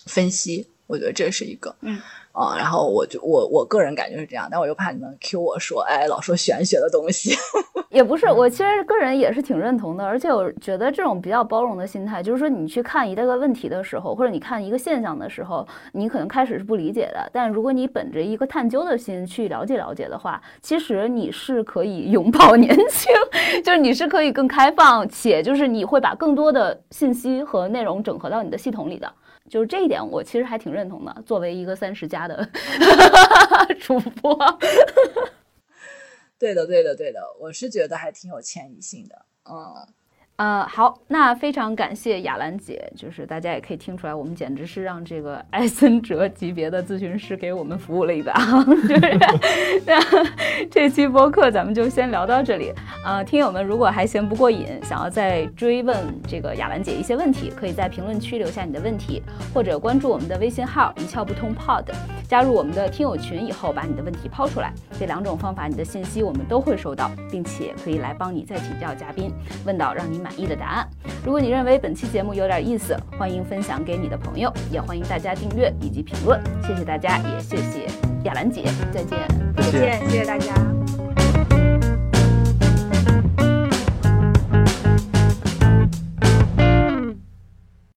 [0.05, 1.99] 分析，我觉得这是一个，嗯。
[2.35, 7.33] 啊，然后我就我我个人感觉是这样，但我又怕你们 Q 我说，哎，老说玄学的东西，
[7.89, 23.13] 也不是，我其实个人也是挺认同的，而且我觉得这种比较包容的心态，就是说你去看一个问题的时候，或者你看一个现象的时候，你可能开始是不理解的，但如果你本着一个探究的心去了解了解的话，其实你是可以拥抱 年轻，
[23.63, 29.09] 就是你是可以更开放，且就是你会把更多的信息和内容整合到你的系统里的。
[29.49, 31.23] 就是这一点，我其实还挺认同的。
[31.25, 32.49] 作为一个三十加的
[33.79, 34.37] 主播，
[36.39, 39.87] 对的，对的，对的，我是觉得还挺有迁移性的，嗯。
[40.37, 48.33] 呃，好，那非常感谢雅兰姐，就是大家也可以听出来，我们简直是让这个艾森哲级别的咨询师给我们服务了一把。
[48.85, 49.17] 就是
[49.85, 49.97] 那
[50.69, 52.73] 这期播客咱们就先聊到这里。
[53.05, 59.23] 呃，听友们如果还嫌不过瘾，想要再追问这个雅兰姐一些问题，可以在评论区留下你的问题，
[59.53, 61.85] 或者关注我们的微信号一窍不通 Pod，
[62.27, 64.73] 加入我们的听友群以后把你的问题抛出来。
[64.99, 69.31] 这两种方法，你的信息我们都会收到，并且可以来帮你再请教嘉宾，
[69.65, 70.24] 问到让你。
[70.25, 70.89] 满意的答案。
[71.23, 76.41] 如果你认为本期节目有点意思，欢迎分享给你的朋友，也欢迎大家订阅以及评论。
[76.63, 77.85] 谢谢大家，也谢谢
[78.23, 79.19] 亚兰姐，再见，
[79.55, 80.84] 再见，谢谢大家。